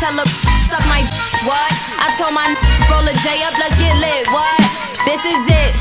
[0.00, 0.28] Tell her
[0.68, 1.00] suck my
[1.48, 1.72] what?
[1.96, 2.48] I told my
[2.90, 4.56] roll a J up, let's get lit, what?
[5.06, 5.72] This is it.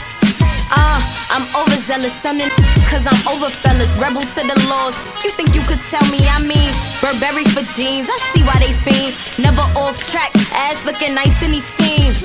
[0.71, 2.47] Uh, I'm overzealous, sonning,
[2.87, 4.95] cause I'm over fellas, rebel to the laws.
[5.19, 6.23] You think you could tell me?
[6.31, 6.71] I mean,
[7.03, 9.19] Burberry for jeans, I see why they fiend.
[9.35, 12.23] Never off track, ass looking nice in these seams.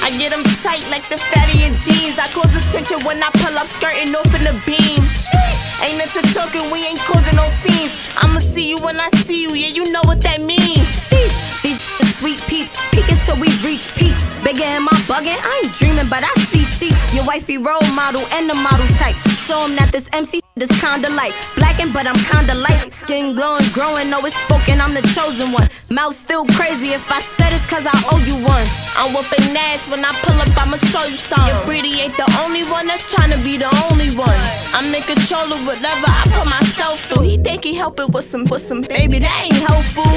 [0.00, 2.16] I get them tight like the fatty in jeans.
[2.16, 5.28] I cause attention when I pull up, skirting off in the beams.
[5.28, 7.92] Sheesh, ain't into talking, we ain't causing no scenes.
[8.16, 10.88] I'ma see you when I see you, yeah, you know what that means.
[10.96, 11.36] Sheesh,
[12.16, 14.24] sweet peeps, peek until we reach peaks.
[14.42, 15.36] Bigger am I bugging?
[15.36, 16.96] I ain't dreaming, but I see sheep.
[17.12, 19.16] Your wifey role model and the model type.
[19.46, 22.92] Show 'em that this MC is kinda like blackened, but I'm kinda light.
[22.92, 25.68] Skin glowing, growing, always spoken, I'm the chosen one.
[25.90, 28.66] Mouth still crazy, if I said it's cause I owe you one.
[28.96, 31.46] I'm whooping ass when I pull up, I'ma show you some.
[31.46, 34.40] Your pretty ain't the only one that's trying to be the only one.
[34.72, 37.24] I'm in control of whatever I put myself through.
[37.30, 40.10] He think he help it with some, with some baby, that ain't helpful.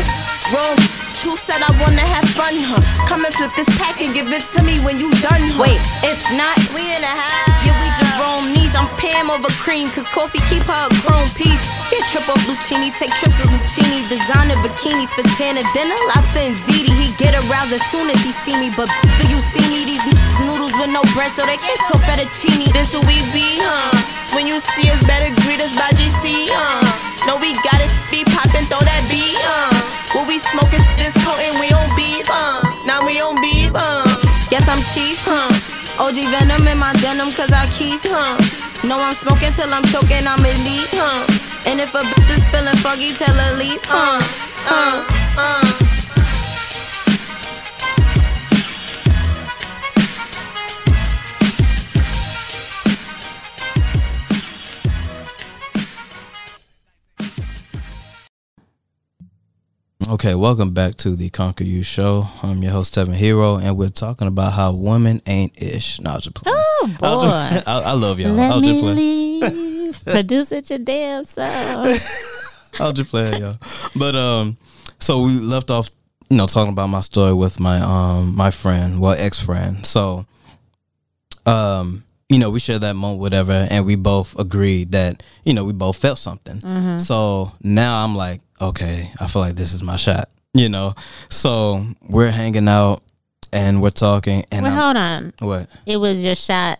[0.53, 1.08] Wrong.
[1.19, 2.79] Who said I wanna have fun, huh?
[3.03, 5.59] Come and flip this pack and give it to me when you done, huh?
[5.59, 7.43] Wait, if not, we in a high.
[7.67, 8.71] Yeah, we Jerome knees.
[8.71, 11.59] I'm Pam over cream, cause coffee keep her a chrome piece.
[11.91, 14.07] Get trip off Lucchini, take trips with Lucchini.
[14.07, 16.87] Designer bikinis for Tana dinner, lobster and ziti.
[16.95, 18.87] He get aroused as soon as he see me, but
[19.19, 19.83] do you see me?
[19.83, 20.07] These
[20.47, 22.71] noodles with no bread, so they can't talk fettuccine.
[22.71, 23.91] This who we be, huh?
[24.31, 26.79] When you see us, better greet us by GC, huh?
[27.27, 29.88] No, we got it, be poppin', throw that beat, huh?
[30.13, 32.61] What we smoking this potent, we on beef, uh.
[32.85, 34.03] Now we on beef, uh.
[34.49, 35.49] Yes, I'm chief, huh?
[36.01, 38.37] OG venom in my denim, cause I keep, huh?
[38.87, 41.27] No, I'm smoking till I'm choking, I'm elite, huh?
[41.69, 44.17] And if a bitch is feeling froggy, tell her leap, huh?
[44.65, 45.05] Uh,
[45.37, 45.98] uh.
[60.09, 62.27] Okay, welcome back to the Conquer You Show.
[62.41, 65.99] I'm your host Tevin Hero, and we're talking about how women ain't ish.
[65.99, 66.51] Nah, just play.
[66.55, 68.31] Oh boy, I'll just- I, I love y'all.
[68.33, 68.93] Let I'll me just play.
[68.95, 70.05] leave.
[70.05, 72.71] Produce it your damn self.
[72.81, 73.57] I'll just play it, y'all.
[73.95, 74.57] But um,
[74.99, 75.89] so we left off,
[76.29, 79.85] you know, talking about my story with my um my friend, well ex friend.
[79.85, 80.25] So,
[81.45, 85.65] um, you know, we shared that moment, whatever, and we both agreed that you know
[85.65, 86.59] we both felt something.
[86.59, 87.01] Mhm.
[87.01, 90.29] So now I'm like, okay, I feel like this is my shot.
[90.53, 90.93] You know,
[91.29, 93.01] so we're hanging out
[93.53, 95.33] and we're talking, and well, hold on.
[95.39, 95.67] what?
[95.85, 96.79] It was your shot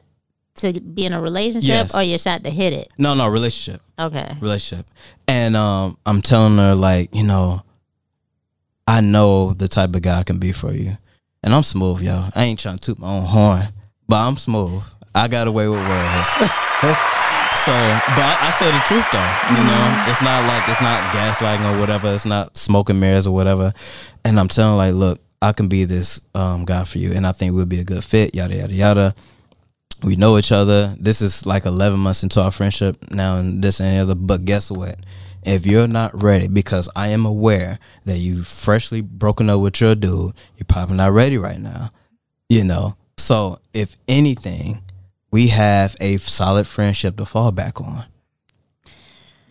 [0.55, 1.95] to be in a relationship, Yes.
[1.95, 2.89] or your shot to hit it.
[2.97, 3.81] No, no, relationship.
[3.97, 4.35] Okay.
[4.41, 4.85] relationship.
[5.27, 7.61] And um I'm telling her like, you know,
[8.87, 10.97] I know the type of guy I can be for you.
[11.43, 12.31] And I'm smooth, y'all.
[12.35, 13.61] I ain't trying to toot my own horn,
[14.07, 14.83] but I'm smooth.
[15.15, 16.29] I got away with words.
[17.59, 17.73] so,
[18.15, 19.31] but I, I tell the truth though.
[19.55, 22.13] You know, it's not like it's not gaslighting or whatever.
[22.13, 23.73] It's not smoking mirrors or whatever.
[24.25, 27.31] And I'm telling like, look, I can be this um guy for you, and I
[27.31, 28.35] think we'll be a good fit.
[28.35, 29.15] Yada yada yada
[30.03, 30.95] we know each other.
[30.99, 34.15] This is like 11 months into our friendship now, and this and the other.
[34.15, 34.95] But guess what?
[35.43, 39.95] If you're not ready, because I am aware that you freshly broken up with your
[39.95, 41.91] dude, you're probably not ready right now.
[42.49, 42.95] You know.
[43.17, 44.81] So if anything,
[45.31, 48.05] we have a solid friendship to fall back on.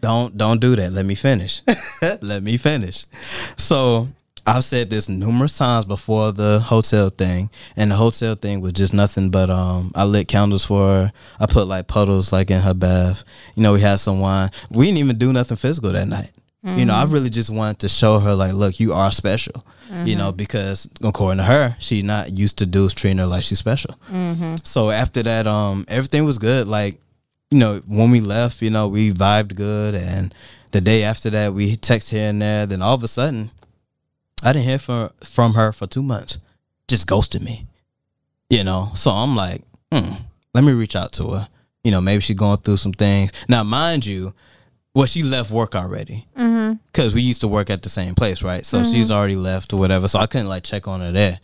[0.00, 0.92] Don't don't do that.
[0.92, 1.62] Let me finish.
[2.22, 3.04] Let me finish.
[3.56, 4.08] So
[4.46, 8.94] I've said this numerous times before the hotel thing, and the hotel thing was just
[8.94, 9.92] nothing but um.
[9.94, 11.12] I lit candles for her.
[11.40, 13.24] I put like puddles like in her bath.
[13.54, 14.50] You know, we had some wine.
[14.70, 16.30] We didn't even do nothing physical that night.
[16.64, 17.12] You know, I Mhm.
[17.12, 19.64] really just wanted to show her like, look, you are special.
[20.04, 23.58] You know, because according to her, she's not used to dudes treating her like she's
[23.58, 23.94] special.
[24.12, 24.60] Mhm.
[24.66, 26.68] So after that, um, everything was good.
[26.68, 27.00] Like,
[27.50, 30.34] you know, when we left, you know, we vibed good, and
[30.72, 32.66] the day after that, we text here and there.
[32.66, 33.50] Then all of a sudden,
[34.42, 36.36] I didn't hear from from her for two months.
[36.86, 37.64] Just ghosted me.
[38.50, 39.62] You know, so I'm like,
[39.92, 40.16] hmm,
[40.54, 41.48] let me reach out to her.
[41.84, 43.30] You know, maybe she's going through some things.
[43.48, 44.34] Now, mind you,
[44.98, 46.72] well, she left work already Mm-hmm.
[46.90, 48.66] because we used to work at the same place, right?
[48.66, 48.92] So Mhm.
[48.92, 50.08] she's already left or whatever.
[50.08, 51.38] So I couldn't like check on her there.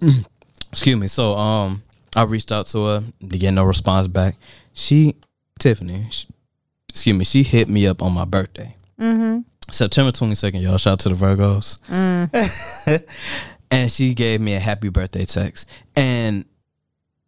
[0.70, 1.06] Excuse me.
[1.08, 1.82] So um,
[2.16, 4.34] I reached out to her to get no response back.
[4.74, 5.14] She,
[5.58, 6.26] Tiffany, she,
[6.88, 9.40] excuse me, she hit me up on my birthday, Mm-hmm.
[9.70, 10.60] September twenty second.
[10.60, 11.78] Y'all shout out to the Virgos.
[11.88, 13.06] Mm.
[13.70, 16.44] and she gave me a happy birthday text, and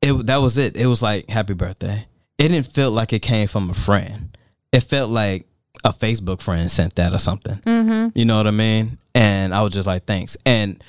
[0.03, 0.77] it that was it.
[0.77, 2.05] It was like happy birthday.
[2.39, 4.34] It didn't feel like it came from a friend.
[4.75, 5.47] It felt like
[5.85, 7.55] a Facebook friend sent that or something.
[7.55, 8.19] Mm-hmm.
[8.19, 8.99] You know what I mean?
[9.15, 10.37] And I was just like, thanks.
[10.45, 10.83] And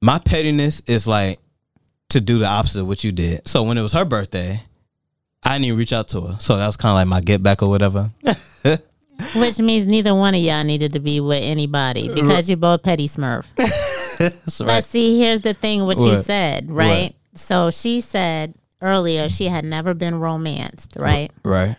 [0.00, 1.38] my pettiness is like
[2.10, 3.46] to do the opposite of what you did.
[3.46, 4.58] So when it was her birthday,
[5.42, 6.36] I didn't even reach out to her.
[6.40, 8.10] So that was kind of like my get back or whatever.
[9.36, 13.06] Which means neither one of y'all needed to be with anybody because you're both petty
[13.06, 13.54] smurf.
[14.18, 17.14] That's But see, here's the thing what, you said, right?
[17.34, 21.30] So she said earlier she had never been romanced, right?
[21.44, 21.76] Right.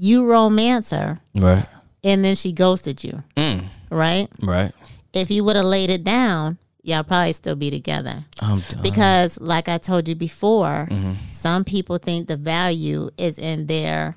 [0.00, 1.66] You romance her Right.
[2.04, 3.64] and then she ghosted you, Mm.
[3.90, 4.28] right?
[4.40, 4.72] Right.
[5.12, 8.24] If you would have laid it down, y'all probably still be together.
[8.40, 8.82] I'm done.
[8.82, 11.16] Because like I told you before, Mhm.
[11.32, 14.16] some people think the value is in their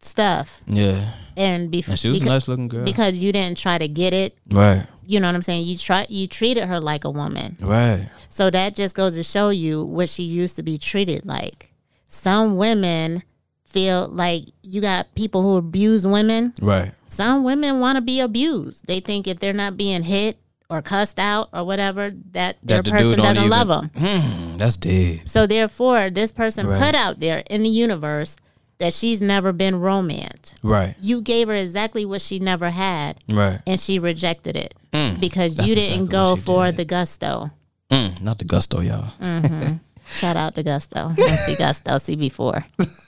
[0.00, 0.60] stuff.
[0.66, 1.12] Yeah.
[1.36, 2.84] And, bef- And she was a nice looking girl.
[2.84, 4.36] Because you didn't try to get it.
[4.50, 4.86] Right.
[5.06, 5.66] You know what I'm saying?
[5.66, 7.56] You try you treated her like a woman.
[7.60, 8.08] Right.
[8.28, 11.72] So that just goes to show you what she used to be treated like.
[12.08, 13.22] Some women
[13.66, 16.54] feel like you got people who abuse women.
[16.60, 16.92] Right.
[17.08, 18.86] Some women want to be abused.
[18.86, 20.38] They think if they're not being hit
[20.70, 23.90] or cussed out or whatever, that, their the person doesn't love them.
[23.96, 25.28] Hmm, that's dead.
[25.28, 26.80] So therefore, this person Right.
[26.80, 28.36] put out there in the universe
[28.78, 30.54] that she's never been romanced.
[30.62, 30.94] Right.
[31.00, 33.60] You gave her exactly what she never had, Right.
[33.66, 37.50] and she rejected it Mm, because you didn't exactly go for the gusto.
[37.90, 39.10] Mm, not the gusto, y'all.
[39.20, 39.76] hmm
[40.12, 42.64] Shout out to Gusto, MC Gusto, CB4.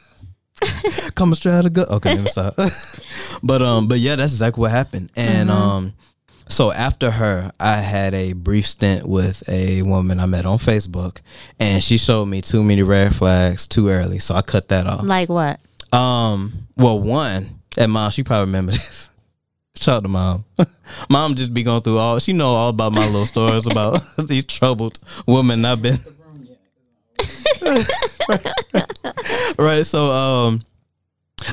[1.14, 1.88] Coming straight out of gut.
[1.90, 2.56] Okay, let me stop.
[3.42, 5.10] but um, but yeah, that's exactly what happened.
[5.16, 5.52] And Mhm.
[5.52, 5.92] um,
[6.48, 11.18] so after her, I had a brief stint with a woman I met on Facebook,
[11.60, 15.04] and she showed me too many red flags too early, so I cut that off.
[15.04, 15.60] Like what?
[15.92, 19.08] Um, well, one, and mom, she probably remember this.
[19.76, 20.44] Shout out to mom.
[21.08, 22.18] mom just be going through all.
[22.18, 26.00] She know all about my little stories about these troubled women I've been.
[29.58, 29.84] right.
[29.84, 30.62] So, um,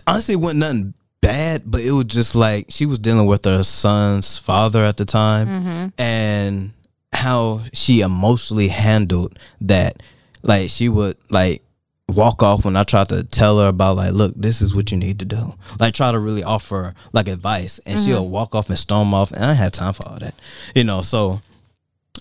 [0.07, 3.63] honestly, it wasn't nothing bad, but it was just like she was dealing with her
[3.63, 5.93] son's father at the time, Mhm.
[5.97, 6.71] and
[7.13, 10.01] how she emotionally handled that.
[10.43, 11.63] Like she would like
[12.07, 14.97] walk off when I tried to tell her about like, look, this is what you
[14.97, 15.55] need to do.
[15.79, 18.05] Like try to really offer like advice, and Mhm.
[18.05, 20.35] she'll walk off and storm off, and I had time for all that,
[20.75, 21.01] you know.
[21.01, 21.41] So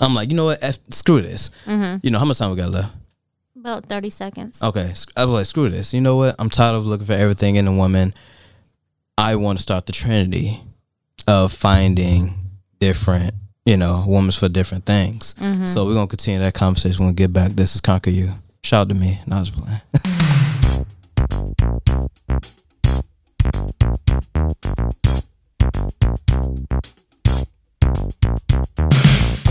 [0.01, 0.59] I'm like, you know what?
[0.63, 1.51] F- screw this.
[1.67, 2.01] Mhm.
[2.03, 2.93] You know how much time we got left?
[3.65, 4.63] About 30 seconds.
[4.63, 5.95] Okay, sc- I was like, screw this.
[5.95, 6.35] You know what?
[6.39, 8.13] I'm tired of looking for everything in a woman.
[9.17, 10.61] I want to start the trinity
[11.27, 12.35] of finding
[12.79, 13.33] different,
[13.65, 15.35] you know, women for different things.
[15.41, 15.67] Mhm.
[15.67, 17.53] So we're gonna continue that conversation when we get back.
[17.53, 18.35] This is Conquer You.
[18.63, 19.21] Shout out to me.
[19.27, 19.81] Not just playing.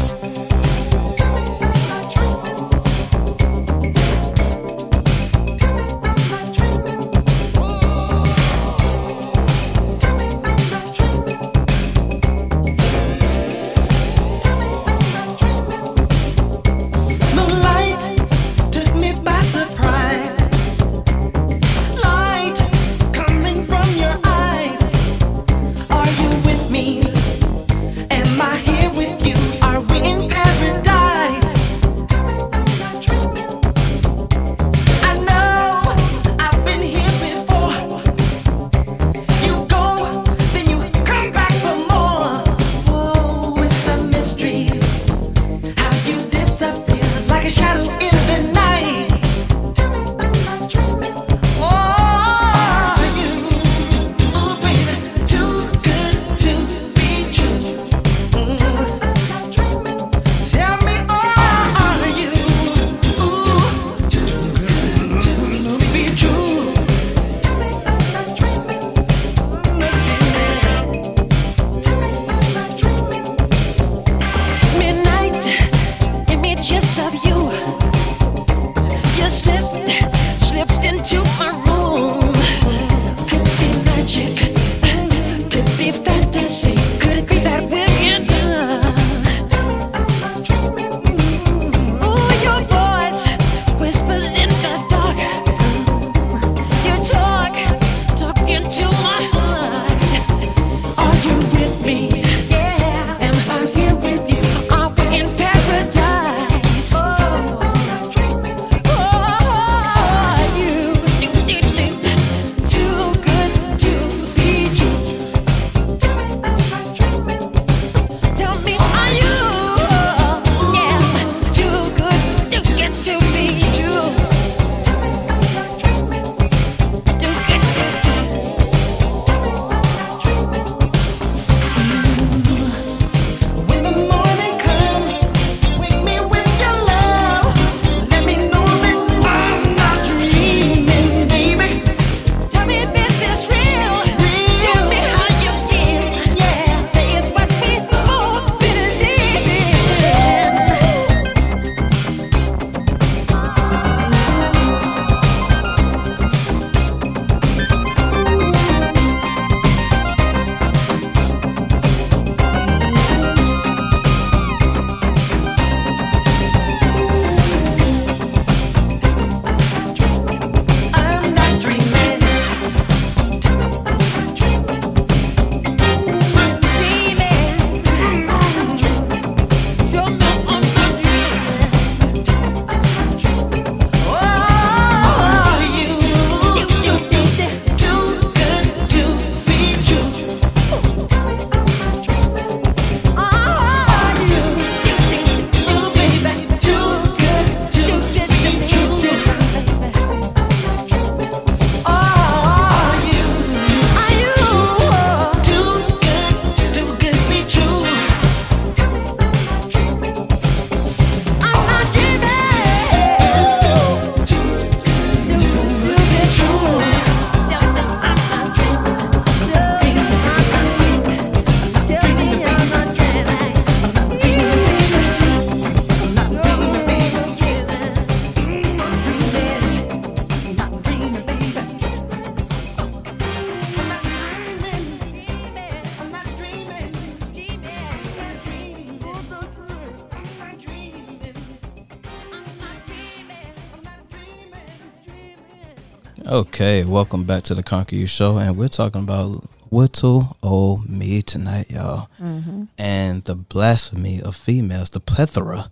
[246.53, 251.23] Okay, welcome back to the Conquer You Show, and we're talking about Whittle old me
[251.23, 252.67] tonight, y'all, Mhm.
[252.77, 255.71] and the blasphemy of females, the plethora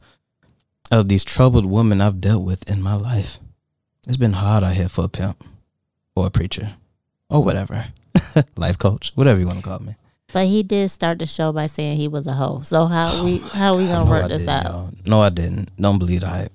[0.90, 3.38] of these troubled women I've dealt with in my life.
[4.08, 5.44] It's been hard out here for a pimp,
[6.16, 6.72] or a preacher,
[7.30, 7.86] or whatever,
[8.58, 9.94] life coach, whatever you want to call me.
[10.34, 12.62] But he did start the show by saying he was a hoe.
[12.64, 14.94] So how we how we gonna No, work this out?
[15.06, 15.70] No, I didn't.
[15.78, 16.52] Don't believe the hype.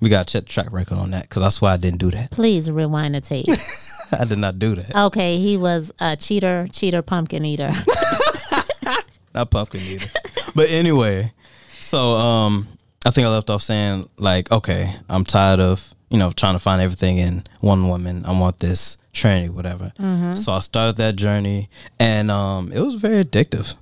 [0.00, 2.10] We got to check the track record on that because that's why I didn't do
[2.10, 2.30] that.
[2.30, 3.46] Please rewind the tape.
[4.18, 4.96] I did not do that.
[5.06, 7.70] okay, he was a cheater, cheater, pumpkin eater.
[9.34, 10.08] not pumpkin eater.
[10.54, 11.30] but anyway,
[11.68, 12.66] so um,
[13.06, 16.58] I think I left off saying like, okay, I'm tired of you know trying to
[16.58, 18.24] find everything in one woman.
[18.24, 19.92] I want this trinity, whatever.
[19.98, 20.36] Mhm.
[20.38, 21.68] So I started that journey,
[21.98, 23.74] and um, it was very addictive.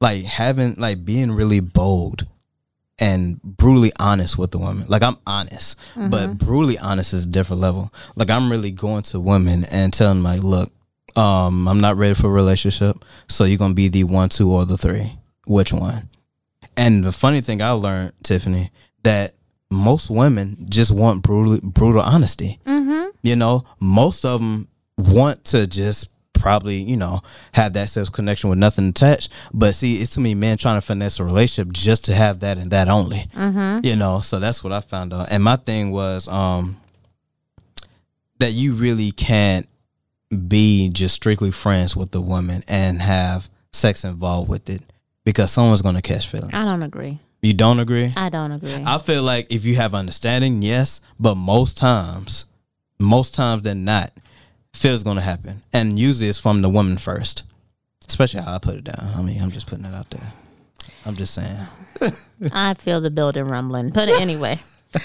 [0.00, 2.26] Like having like being really bold
[2.98, 4.84] and brutally honest with the woman.
[4.88, 6.38] Like I'm honest, but Mhm.
[6.38, 7.92] brutally honest is a different level.
[8.16, 10.70] Like I'm really going to women and telling them like, look,
[11.16, 14.64] um, I'm not ready for a relationship, so you're gonna be the one, two, or
[14.64, 15.16] the three.
[15.46, 16.08] Which one?
[16.76, 18.70] And the funny thing I learned, Tiffany,
[19.02, 19.34] that
[19.70, 22.58] most women just want brutal, brutal honesty.
[22.66, 23.06] mm-hmm.
[23.22, 26.08] You know, most of them want to just
[26.38, 27.20] probably, you know,
[27.52, 29.32] have that sexual connection with nothing attached.
[29.52, 32.58] But see, it's to me men trying to finesse a relationship just to have that
[32.58, 33.26] and that only.
[33.34, 33.84] Mhm.
[33.84, 35.30] You know, so that's what I found out.
[35.30, 36.76] And my thing was um
[38.38, 39.68] that you really can't
[40.46, 44.82] be just strictly friends with the woman and have sex involved with it
[45.24, 46.54] because someone's gonna catch feelings.
[46.54, 47.18] I don't agree.
[47.42, 48.12] You don't agree?
[48.16, 48.82] I don't agree.
[48.84, 52.46] I feel like if you have understanding, yes, but most times,
[52.98, 54.12] most times than not,
[54.78, 57.42] feels gonna happen, and usually it's from the woman first.
[58.08, 59.12] Especially how I put it down.
[59.14, 60.32] I mean, I'm just putting it out there.
[61.04, 61.58] I'm just saying.
[62.52, 63.90] I feel the building rumbling.
[63.90, 64.58] But anyway,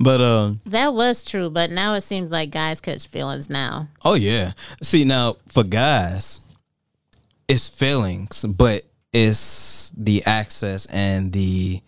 [0.00, 1.50] But um, that was true.
[1.50, 3.88] But now it seems like guys catch feelings now.
[4.04, 4.52] oh yeah.
[4.82, 6.40] See now for guys,
[7.48, 11.80] it's feelings, but it's the access and the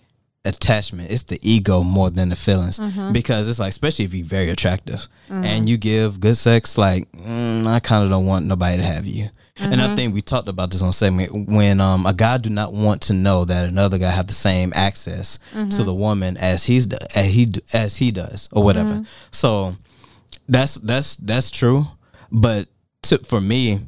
[0.45, 1.11] attachment.
[1.11, 3.13] It's the ego more than the feelings Mhm.
[3.13, 5.45] because it's like, especially if you're very attractive Mhm.
[5.45, 9.07] and you give good sex, like mm, I kind of don't want nobody to have
[9.07, 9.31] you.
[9.57, 9.97] And I Mhm.
[9.97, 13.13] think we talked about this on segment when um, a guy do not want to
[13.13, 15.85] know that another guy have the same access to Mhm.
[15.85, 18.95] the woman as he's as he as he does or whatever.
[18.95, 19.07] Mhm.
[19.31, 19.77] So
[20.49, 21.87] that's that's that's true.
[22.33, 22.67] But
[23.05, 23.81] to, for me,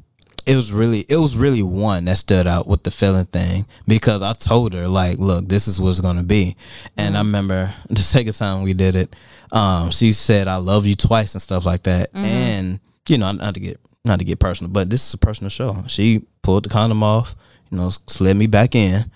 [0.46, 4.22] it was really it was really one that stood out with the feeling thing because
[4.22, 6.56] I told her like, look, this is what's gonna be.
[6.96, 9.16] And I remember the second time we did it,
[9.52, 12.12] um, she said I love you twice and stuff like that.
[12.12, 12.24] Mhm.
[12.24, 15.50] And you know, not to get not to get personal, but this is a personal
[15.50, 15.84] show.
[15.88, 17.34] She pulled the condom off,
[17.70, 19.10] you know, slid me back in.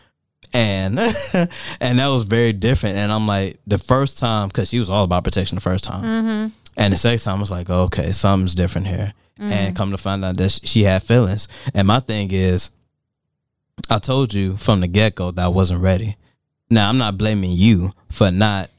[0.52, 0.98] And
[1.80, 2.96] and that was very different.
[2.96, 6.02] And I'm like, the first time, because she was all about protection the first time.
[6.02, 6.48] Mm-hmm.
[6.76, 9.12] And the second time I was like, okay, something's different here.
[9.40, 9.50] Mhm.
[9.50, 11.48] And come to find out that she had feelings.
[11.74, 12.70] And my thing is,
[13.88, 16.16] I told you from the get go that I wasn't ready.
[16.68, 18.70] Now I'm not blaming you for not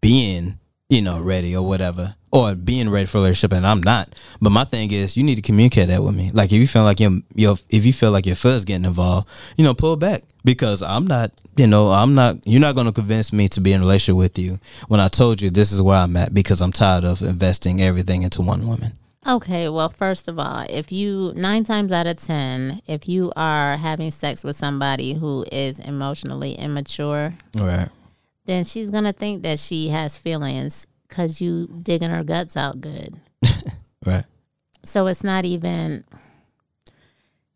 [0.00, 0.58] being,
[0.88, 4.14] you know, ready or whatever, or being ready for a relationship, and I'm not.
[4.40, 6.30] But my thing is, you need to communicate that with me.
[6.32, 9.28] Like if you feel like your your if you feel like your feelings getting involved,
[9.56, 11.32] you know, pull back because I'm not.
[11.54, 12.36] You know, I'm not.
[12.46, 14.58] You're not going to convince me to be in a relationship with you
[14.88, 18.22] when I told you this is where I'm at because I'm tired of investing everything
[18.22, 18.92] into one woman.
[19.26, 23.76] Okay, well, first of all, if you nine times out of ten, if you are
[23.76, 27.88] having sex with somebody who is emotionally immature, Right.
[28.46, 33.14] then she's gonna think that she has feelings because you digging her guts out good.
[34.04, 34.24] Right.
[34.84, 36.02] So it's not even.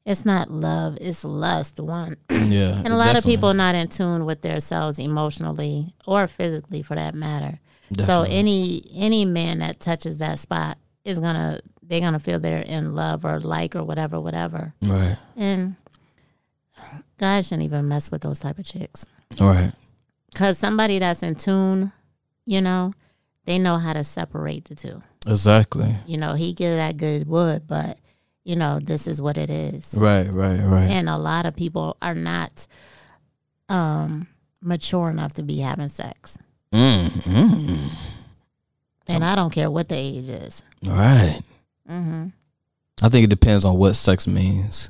[0.05, 1.81] It's not love; it's lust.
[1.81, 2.77] One, Yeah.
[2.77, 6.95] and a lot of people are not in tune with themselves emotionally or physically, for
[6.95, 7.59] that matter.
[8.05, 12.95] So any any man that touches that spot is gonna they're gonna feel they're in
[12.95, 14.75] love or like or whatever, whatever.
[14.83, 15.17] Right.
[15.37, 15.77] And
[17.19, 19.07] God shouldn't even mess with those type of chicks.
[19.41, 19.73] Right.
[20.35, 21.93] Cause somebody that's in tune,
[22.45, 22.93] you know,
[23.45, 25.03] they know how to separate the two.
[25.27, 25.95] Exactly.
[26.07, 27.99] You know, he get that good wood, but
[28.45, 29.95] you know, this is what it is.
[29.97, 30.29] Right.
[30.29, 30.61] Right.
[30.61, 30.91] Right.
[30.91, 32.67] And a lot of people are not
[33.69, 34.27] um
[34.61, 36.39] mature enough to be having sex.
[36.73, 38.13] Mm, mm.
[39.09, 40.65] And I don't care what the age is.
[40.87, 41.41] Right.
[41.89, 42.27] hmm
[43.03, 44.89] I think it depends on what sex means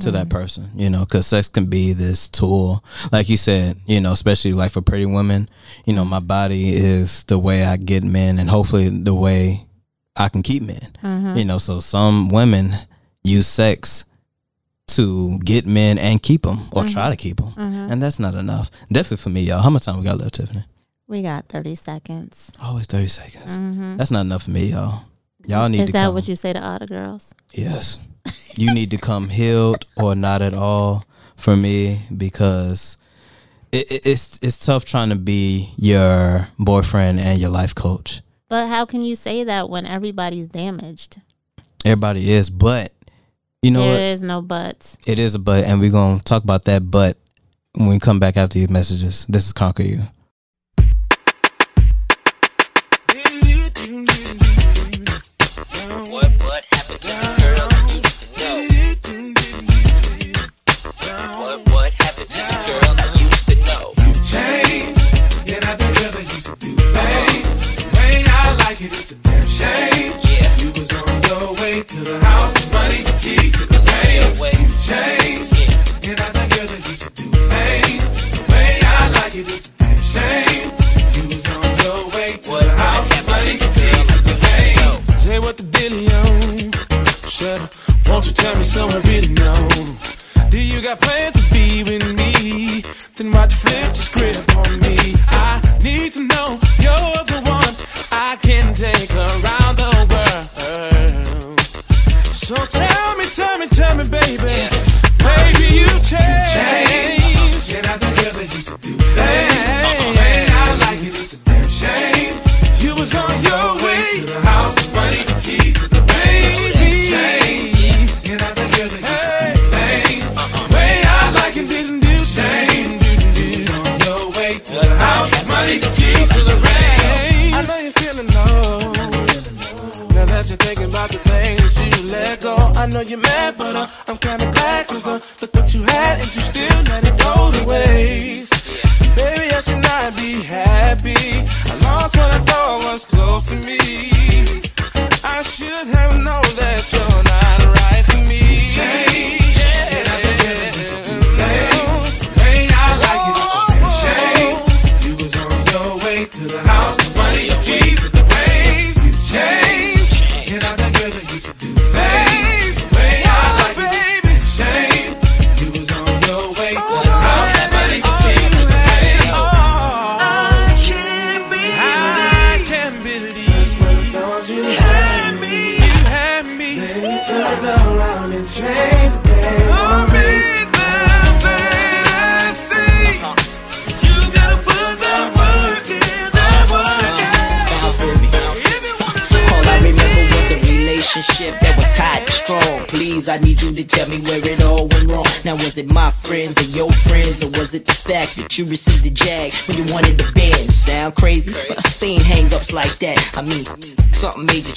[0.00, 2.84] to that person, you know, because sex can be this tool.
[3.12, 5.48] Like you said, you know, especially like for pretty women,
[5.86, 9.66] you know, my body is the way I get men and hopefully the way
[10.14, 10.80] I can keep men.
[11.02, 11.38] Mhm.
[11.38, 12.74] You know, so some women
[13.24, 14.04] use sex
[14.88, 17.52] to get men and keep them or try to keep them.
[17.56, 17.90] Mhm.
[17.92, 18.70] And that's not enough.
[18.92, 19.62] Definitely for me, y'all.
[19.62, 20.64] How much time we got left, Tiffany?
[21.08, 22.50] We got 30 seconds.
[22.60, 23.56] Always 30 seconds.
[23.56, 23.96] Mhm.
[23.96, 25.04] That's not enough for me, y'all.
[25.46, 26.14] Y'all need Is that come.
[26.14, 27.34] what you say to all the girls?
[27.52, 27.98] Yes.
[28.56, 31.04] You need to come healed or not at all
[31.36, 32.96] for me because
[33.72, 38.22] it, it, it's it's tough trying to be your boyfriend and your life coach.
[38.48, 41.20] But how can you say that when everybody's damaged?
[41.84, 42.90] Everybody is, but
[43.62, 44.00] you know There what?
[44.00, 44.98] is no buts.
[45.06, 47.16] It is a but, and we're gonna talk about that but
[47.74, 49.26] when we come back after these messages.
[49.28, 50.00] This is Conquer You.
[88.76, 89.05] So I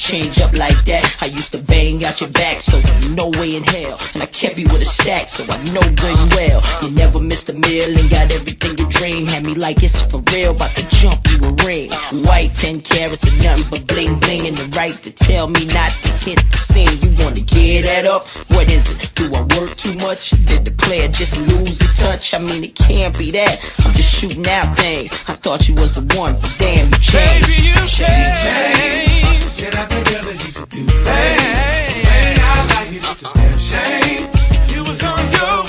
[0.10, 1.06] change up like that.
[1.22, 2.82] I used to bang out your back, so
[3.14, 3.94] no way in hell.
[4.16, 6.62] And I kept you with a stack, so I know good and well.
[6.82, 9.28] You never missed a meal and got everything you dream.
[9.28, 11.92] Had me like it's for real, about to jump you a ring.
[12.26, 14.48] White 10 carats and nothing but bling bling.
[14.48, 16.90] And the right to tell me not to hit the scene.
[17.06, 18.26] You wanna get that up?
[18.58, 19.14] What is it?
[19.14, 20.32] Do I work too much?
[20.50, 22.34] Did the player just lose his touch?
[22.34, 23.62] I mean, it can't be that.
[23.86, 25.14] I'm just shooting out things.
[25.30, 27.46] I thought you was the one, but damn, you changed.
[27.46, 29.19] Baby, you changed.
[29.62, 31.06] And I think you used to do things.
[31.06, 34.30] Man, I like it, it's a damn shame.
[34.72, 35.69] You was on your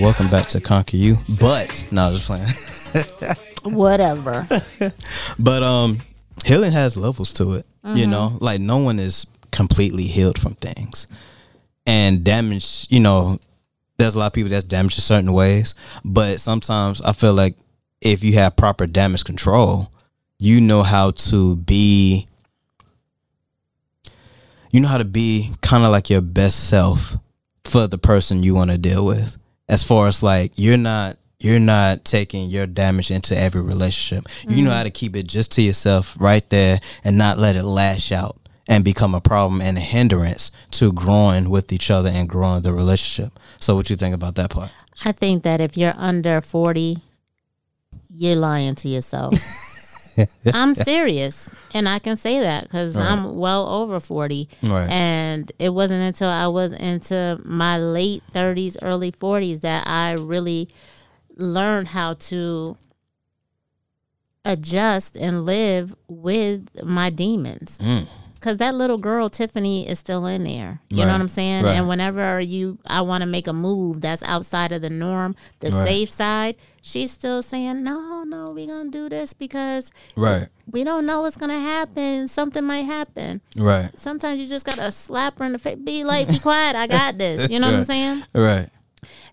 [0.00, 1.16] welcome back to Conquer You.
[1.40, 3.26] But no, I was just
[3.64, 3.74] playing.
[3.76, 4.46] Whatever.
[5.38, 5.98] but um,
[6.44, 7.66] healing has levels to it.
[7.84, 8.10] You Mhm.
[8.10, 11.06] know, like no one is completely healed from things,
[11.86, 12.86] and damage.
[12.90, 13.38] You know,
[13.96, 15.74] there's a lot of people that's damaged in certain ways,
[16.04, 17.54] but sometimes I feel like
[18.00, 19.90] if you have proper damage control,
[20.38, 22.26] you know how to be.
[24.72, 27.16] You know how to be kind of like your best self
[27.64, 29.36] for the person you want to deal with.
[29.70, 34.26] As far as like you're not you're not taking your damage into every relationship.
[34.46, 37.64] You know how to keep it just to yourself right there and not let it
[37.64, 38.36] lash out
[38.68, 42.74] and become a problem and a hindrance to growing with each other and growing the
[42.74, 43.38] relationship.
[43.58, 44.70] So what you think about that part?
[45.04, 46.98] I think that if you're under 40,
[48.10, 49.34] you're lying to yourself.
[50.54, 53.06] I'm serious, and I can say that because Right.
[53.10, 54.88] I'm well over forty, Right.
[54.90, 60.68] and it wasn't until I was into my late thirties, early forties that I really
[61.36, 62.76] learned how to
[64.44, 67.78] adjust and live with my demons.
[67.82, 68.06] Mm.
[68.40, 70.80] Cause that little girl Tiffany is still in there.
[70.88, 71.64] You know what I'm saying?
[71.64, 71.74] Right.
[71.76, 75.70] And whenever you, I want to make a move that's outside of the norm, the
[75.70, 75.86] Right.
[75.86, 76.56] safe side.
[76.80, 80.48] She's still saying, "No, no, we're gonna do this because Right.
[80.70, 82.26] we don't know what's gonna happen.
[82.28, 83.42] Something might happen.
[83.58, 83.90] Right.
[83.98, 85.76] Sometimes you just gotta slap her in the face.
[85.76, 86.76] Be like, be quiet.
[86.76, 87.50] I got this.
[87.50, 88.24] You know what I'm saying?
[88.32, 88.70] Right.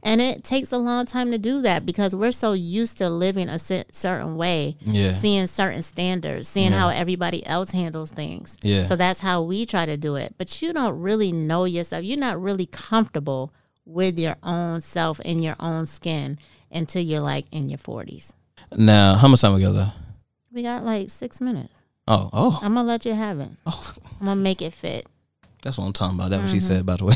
[0.03, 3.49] And it takes a long time to do that because we're so used to living
[3.49, 5.13] a certain way, Yeah.
[5.13, 6.79] seeing certain standards, seeing Yeah.
[6.79, 8.57] how everybody else handles things.
[8.61, 8.83] Yeah.
[8.83, 10.35] So that's how we try to do it.
[10.37, 12.03] But you don't really know yourself.
[12.03, 13.51] You're not really comfortable
[13.85, 16.37] with your own self in your own skin
[16.71, 18.33] until you're like in your 40s.
[18.75, 19.97] Now, how much time we got left?
[20.51, 21.73] We got like six minutes.
[22.07, 23.49] Oh, oh, I'm gonna let you have it.
[23.65, 23.93] Oh.
[24.21, 25.07] I'm gonna make it fit.
[25.61, 26.29] that's what I'm talking about.
[26.31, 26.61] That's what she Mhm.
[26.63, 27.15] said, by the way.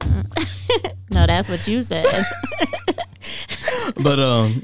[1.10, 2.04] No, that's what you said.
[4.02, 4.62] but um,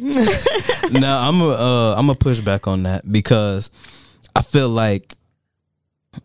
[0.92, 3.70] now I'm a uh, I'm a push back on that because
[4.34, 5.16] I feel like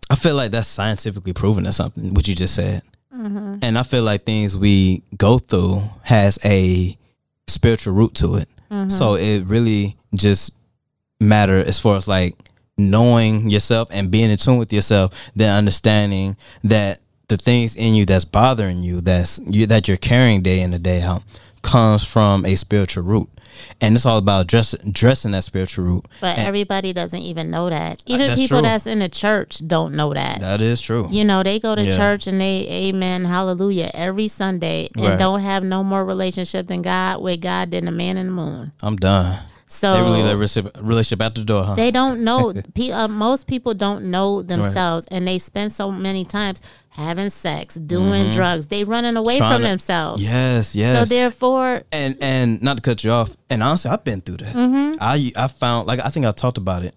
[0.10, 2.14] I feel like that's scientifically proven or something.
[2.14, 2.82] What you just said,
[3.14, 3.60] Mhm.
[3.62, 6.98] and I feel like things we go through has a
[7.48, 8.50] spiritual root to it.
[8.72, 8.92] Mhm.
[8.92, 10.54] So it really just
[11.20, 12.36] matter as far as like
[12.78, 18.06] knowing yourself and being in tune with yourself, then understanding that the things in you
[18.06, 21.24] that's bothering you, that's you that you're carrying day in and day out,
[21.62, 23.30] comes from a spiritual root.
[23.80, 26.06] And it's all about dress, dressing that spiritual root.
[26.20, 28.00] But And everybody doesn't even know that.
[28.00, 28.68] Uh, even that's people true.
[28.68, 30.42] that's in the church don't know that.
[30.42, 31.08] that is true.
[31.10, 31.96] You know, they go to Yeah.
[31.96, 35.18] church and they amen, hallelujah every Sunday and Right.
[35.20, 38.74] don't have no more relationship than God with God than the man in the moon.
[38.84, 39.38] I'm done.
[39.68, 41.76] So they really that relationship, relationship out the door, huh?
[41.76, 42.54] They don't know.
[42.76, 47.76] Pe- uh, most people don't know themselves, and they spend so many times having sex,
[47.76, 48.34] doing Mhm.
[48.34, 48.68] drugs.
[48.68, 50.24] They running away Trying from to- themselves.
[50.24, 50.98] Yes, yes.
[51.00, 54.54] So therefore, and and not to cut you off, and honestly, I've been through that.
[54.56, 54.98] Mhm.
[55.02, 56.94] I I found like I think I talked about it,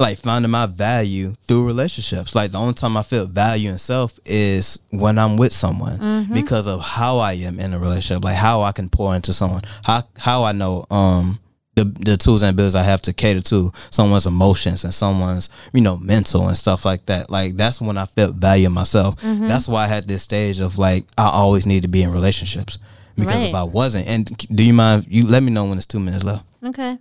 [0.00, 2.34] like finding my value through relationships.
[2.34, 6.34] Like the only time I feel value in self is when I'm with someone Mhm.
[6.34, 9.62] because of how I am in a relationship, like how I can pour into someone,
[9.84, 11.38] how how I know um
[11.76, 15.80] the the tools and abilities I have to cater to someone's emotions and someone's you
[15.80, 17.30] know mental and stuff like that.
[17.30, 19.16] Like that's when I felt value in myself.
[19.22, 19.46] Mhm.
[19.48, 22.78] That's why I had this stage of like I always need to be in relationships
[23.16, 25.06] because if I wasn't, and do you mind?
[25.08, 26.44] You let me know when it's two minutes left.
[26.64, 26.98] okay.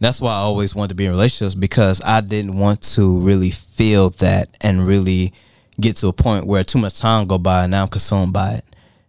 [0.00, 3.50] That's why I always wanted to be in relationships because I didn't want to really
[3.50, 5.32] feel that and really
[5.80, 8.52] get to a point where too much time go by and now I'm consumed by
[8.54, 8.64] it,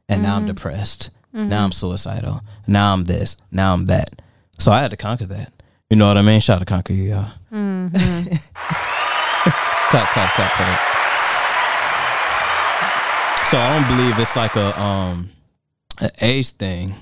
[0.10, 0.48] and now I'm Mhm.
[0.48, 1.10] depressed.
[1.36, 1.48] Mhm.
[1.48, 2.42] Now I'm suicidal.
[2.68, 3.38] Now I'm this.
[3.52, 4.22] Now I'm that.
[4.62, 5.52] So I had to conquer that.
[5.90, 6.40] You know what I mean?
[6.40, 7.32] Shout out to conquer you, y'all.
[7.52, 7.92] Mhm.
[9.90, 10.80] clap, clap, clap for that.
[13.48, 15.30] So I don't believe it's like a um
[16.00, 16.94] an age thing,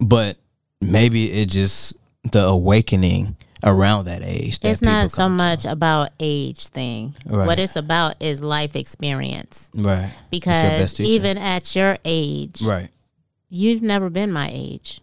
[0.00, 0.38] but
[0.80, 1.98] maybe it just
[2.32, 4.60] the awakening around that age.
[4.60, 7.14] That It's not so much about age thing.
[7.26, 7.46] Right.
[7.46, 9.70] What it's about is life experience.
[9.74, 12.88] right Because even at your age, right,
[13.50, 15.00] you've never been my age,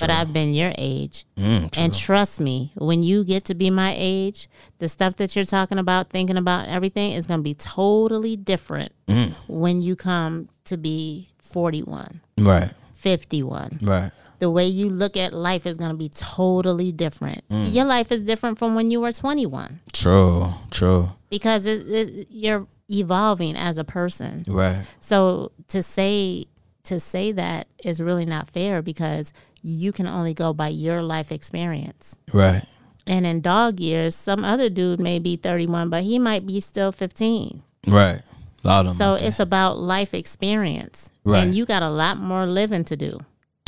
[0.00, 1.24] but I've been your age.
[1.36, 4.48] Mm, and trust me, when you get to be my age,
[4.78, 8.92] the stuff that you're talking about, thinking about, everything is going to be totally different
[9.08, 9.32] Mm.
[9.48, 13.78] when you come to be 41, right, 51.
[13.82, 17.42] right, The way you look at life is going to be totally different.
[17.48, 17.72] Mm.
[17.74, 22.66] Your life is different from when you were 21 true, true, because it, it, you're
[22.90, 24.44] evolving as a person.
[24.48, 26.46] right, So to say
[26.84, 29.32] to say that is really not fair because
[29.68, 32.16] you can only go by your life experience.
[32.32, 32.64] right,
[33.06, 36.90] And in dog years, some other dude may be 31, but he might be still
[36.92, 37.62] 15.
[37.86, 38.22] right.
[38.64, 38.96] A lot of them.
[38.96, 41.12] So it's about life experience.
[41.24, 41.44] Right.
[41.44, 43.18] And you got a lot more living to do.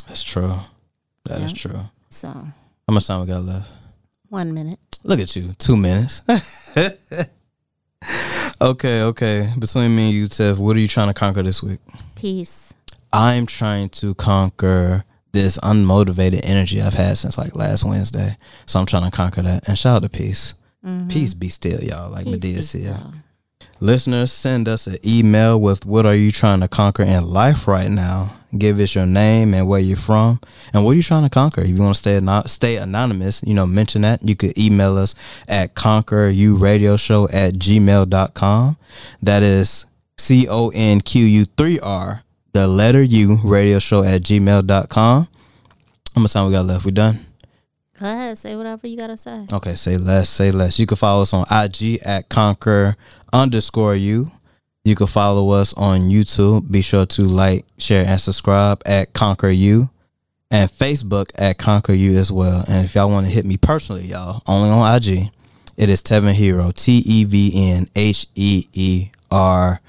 [0.08, 0.52] That's true.
[1.26, 1.58] That is Yeah.
[1.58, 1.80] true.
[2.10, 3.70] So How much time we got left?
[4.28, 4.80] one minute.
[5.04, 6.22] Look at you, two minutes.
[8.60, 9.52] okay, okay.
[9.58, 11.78] Between me and you, Tiff, what are you trying to conquer this week?
[12.14, 12.72] Peace.
[13.12, 18.36] I'm trying to conquer this unmotivated energy I've had since like last Wednesday.
[18.66, 19.68] So I'm trying to conquer that.
[19.68, 20.54] And shout out to peace.
[20.84, 21.10] Mhm.
[21.10, 22.10] Peace be still, y'all.
[22.10, 23.00] Like Peace Madea said.
[23.82, 27.90] Listeners, send us an email with what are you trying to conquer in life right
[27.90, 28.32] now.
[28.58, 30.40] Give us your name and where you're from
[30.74, 31.62] and what are you trying to conquer.
[31.62, 34.22] If you want to stay stay anonymous, you know, mention that.
[34.22, 35.14] You could email us
[35.48, 38.76] at conqueruradioshow at gmail.com.
[39.22, 39.86] That is
[40.18, 45.28] C O N Q U 3 R, the letter U radio show at gmail.com.
[46.14, 46.84] How much time we got left?
[46.84, 47.26] We done?
[47.98, 49.46] Go ahead, say whatever you gotta say.
[49.52, 50.78] Okay, say less, say less.
[50.78, 52.96] You can follow us on IG at conquer
[53.32, 54.30] underscore you.
[54.84, 56.70] You can follow us on YouTube.
[56.70, 59.90] Be sure to like, share, and subscribe at Conquer You
[60.50, 62.64] and Facebook at Conquer You as well.
[62.66, 65.30] And if y'all want to hit me personally, y'all, only on IG,
[65.76, 69.80] it is Tevin Hero, T E V N H E E R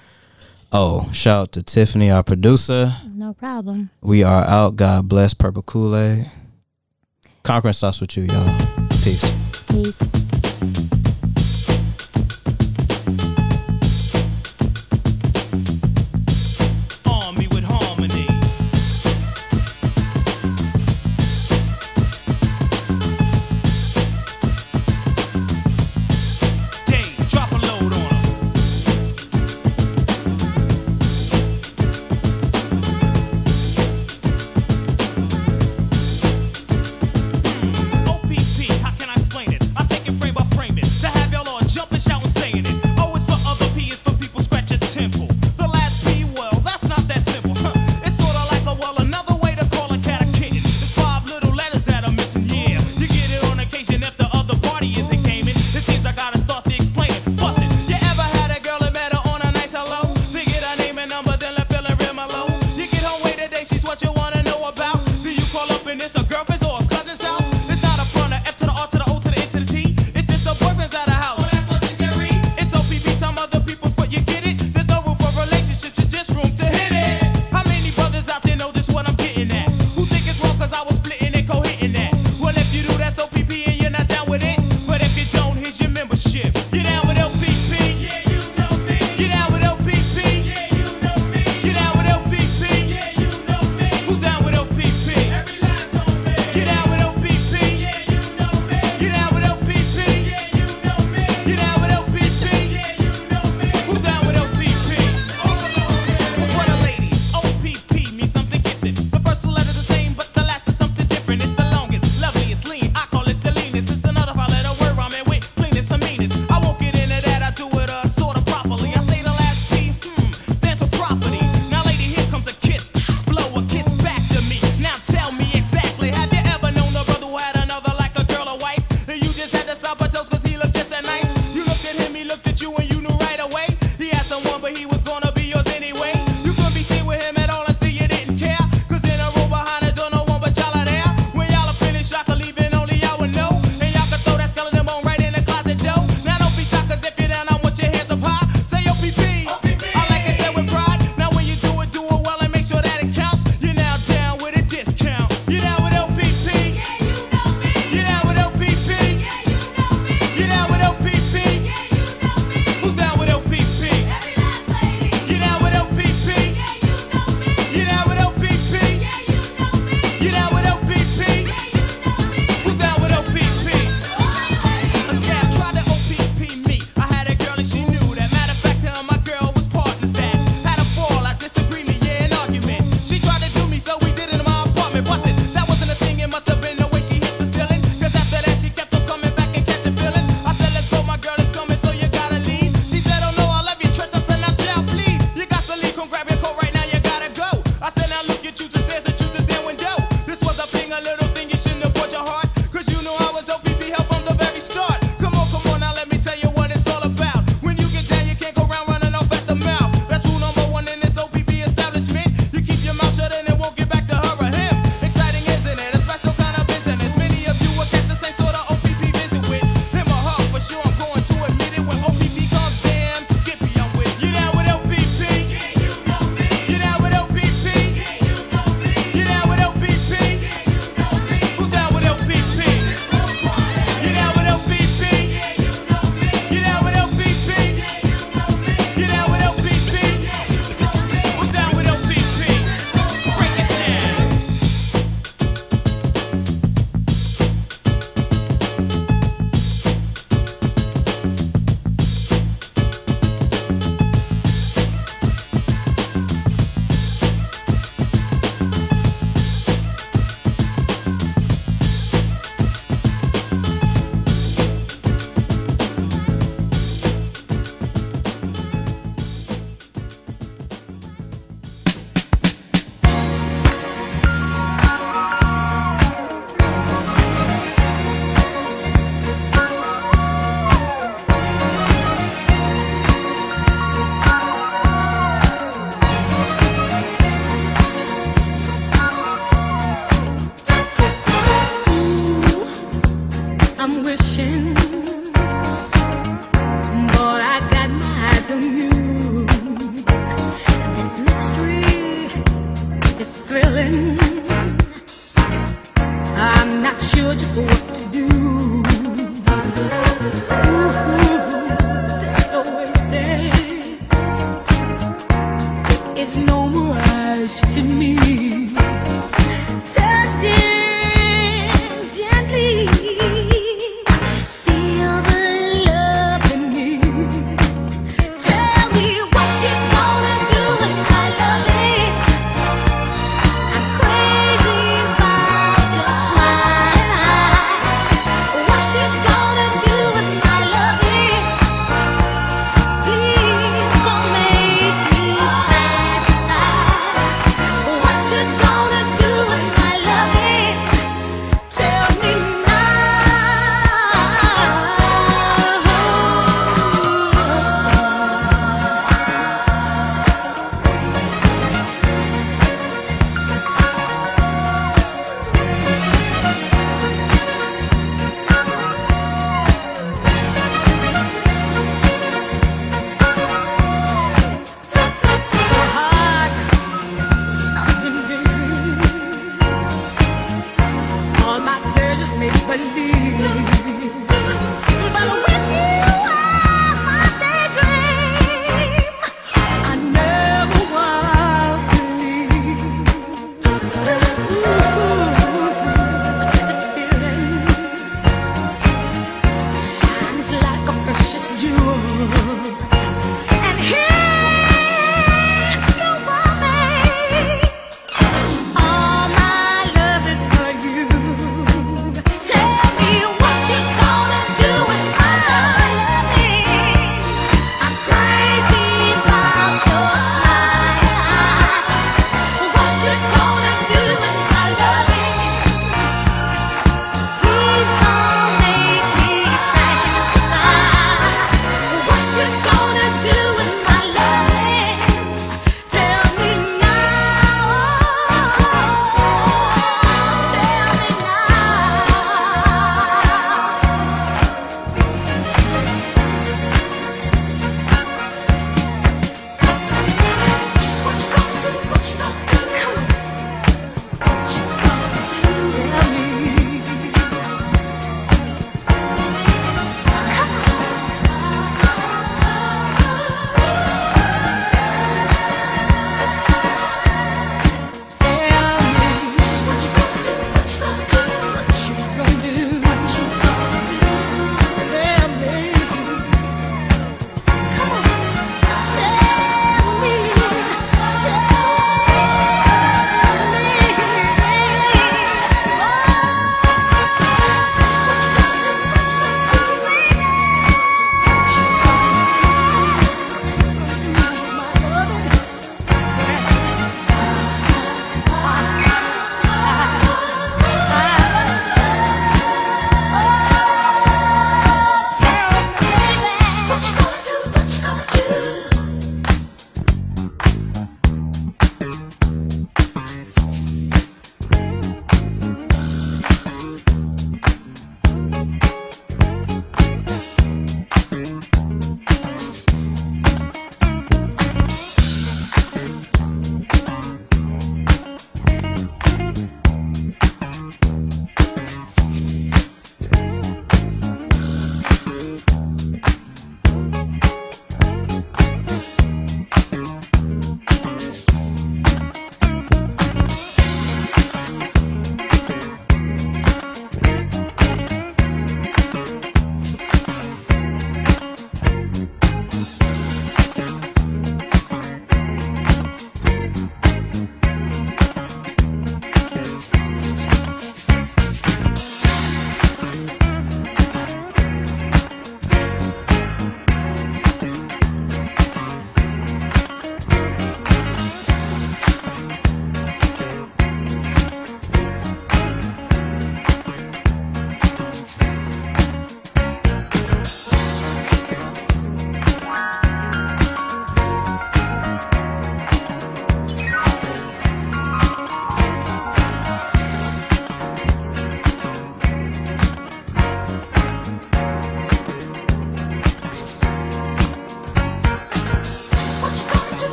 [0.74, 2.94] Oh, shout out to Tiffany, our producer.
[3.14, 3.90] No problem.
[4.02, 4.78] We are out.
[4.78, 6.32] God bless Purple Kool Aid.
[7.44, 8.58] Conquering sauce with you, y'all.
[9.04, 9.34] Peace.
[9.68, 10.41] Peace.